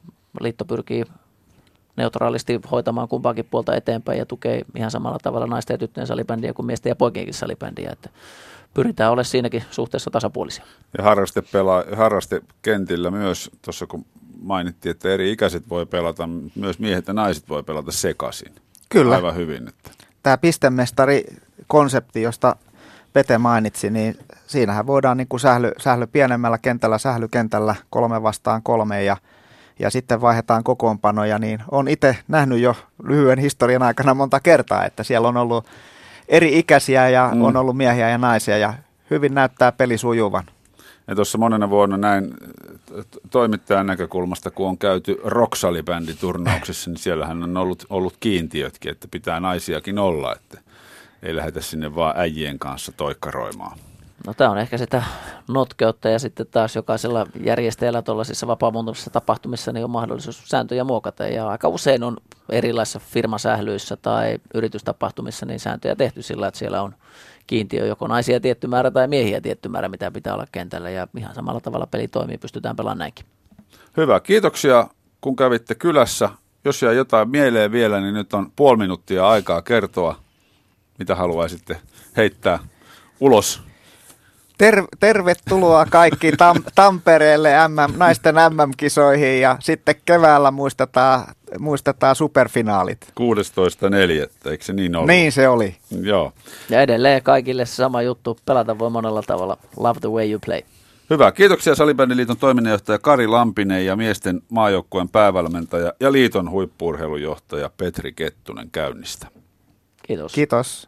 [0.42, 1.06] liitto pyrkii
[1.98, 6.66] neutraalisti hoitamaan kumpaakin puolta eteenpäin ja tukee ihan samalla tavalla naisten ja tyttöjen salibändiä kuin
[6.66, 8.10] miesten ja poikienkin salibändiä, että
[8.74, 10.66] pyritään olemaan siinäkin suhteessa tasapuolisia.
[10.98, 14.06] Ja harraste, pela, harraste kentillä myös, tuossa kun
[14.42, 18.56] mainittiin, että eri ikäiset voi pelata, myös miehet ja naiset voi pelata sekaisin.
[18.90, 19.16] Kyllä.
[19.16, 19.68] Aivan hyvin.
[19.68, 19.92] Että.
[20.24, 22.56] Tämä pistemestari-konsepti, josta
[23.14, 24.18] Pete mainitsi, niin
[24.48, 29.18] siinähän voidaan niin kuin sähly, sähly pienemmällä kentällä, sählykentällä kolme vastaan kolme ja,
[29.80, 35.04] ja sitten vaihdetaan kokoonpanoja, niin on itse nähnyt jo lyhyen historian aikana monta kertaa, että
[35.04, 35.66] siellä on ollut
[36.28, 37.42] eri ikäisiä ja mm.
[37.42, 38.74] on ollut miehiä ja naisia ja
[39.10, 40.44] hyvin näyttää peli sujuvan.
[41.08, 42.34] Ja tuossa monena vuonna näin
[43.32, 50.00] toimittajan näkökulmasta, kun on käyty Roksali-bänditurnauksissa, niin siellähän on ollut, ollut kiintiötkin, että pitää naisiakin
[50.00, 50.60] olla, että
[51.24, 53.80] ei lähdetä sinne vaan äijien kanssa toikkaroimaan.
[54.26, 55.04] No tämä on ehkä sitä
[55.48, 61.50] notkeutta ja sitten taas jokaisella järjestäjällä tuollaisissa vapaamuuntumisissa tapahtumissa niin on mahdollisuus sääntöjä muokata ja
[61.50, 62.18] aika usein on
[62.50, 66.96] erilaisissa firmasählyissä tai yritystapahtumissa niin sääntöjä tehty sillä, että siellä on
[67.48, 71.36] kiintiö joko naisia tietty määrä tai miehiä tietty määrä, mitä pitää olla kentällä ja ihan
[71.36, 73.26] samalla tavalla peli toimii, pystytään pelaamaan näinkin.
[73.98, 74.88] Hyvä, kiitoksia
[75.22, 76.30] kun kävitte kylässä.
[76.66, 80.16] Jos jää jotain mieleen vielä, niin nyt on puoli minuuttia aikaa kertoa,
[81.00, 81.82] mitä haluaisitte
[82.18, 82.60] heittää
[83.20, 83.67] ulos
[84.58, 91.24] Ter- tervetuloa kaikki Tam- Tampereelle MM, naisten MM-kisoihin ja sitten keväällä muistetaan,
[91.60, 92.98] muistetaan superfinaalit.
[93.20, 94.50] 16.4.
[94.52, 95.08] eikö se niin ollut?
[95.08, 95.76] Niin se oli.
[96.02, 96.34] Joo.
[96.70, 99.58] Ja edelleen kaikille sama juttu, pelata voi monella tavalla.
[99.78, 100.62] Love the way you play.
[101.10, 101.32] Hyvä.
[101.32, 109.28] Kiitoksia Salibändiliiton toiminnanjohtaja Kari Lampinen ja miesten maajoukkueen päävalmentaja ja liiton huippuurheilujohtaja Petri Kettunen käynnistä.
[110.08, 110.34] Kiitos.
[110.34, 110.86] Kiitos.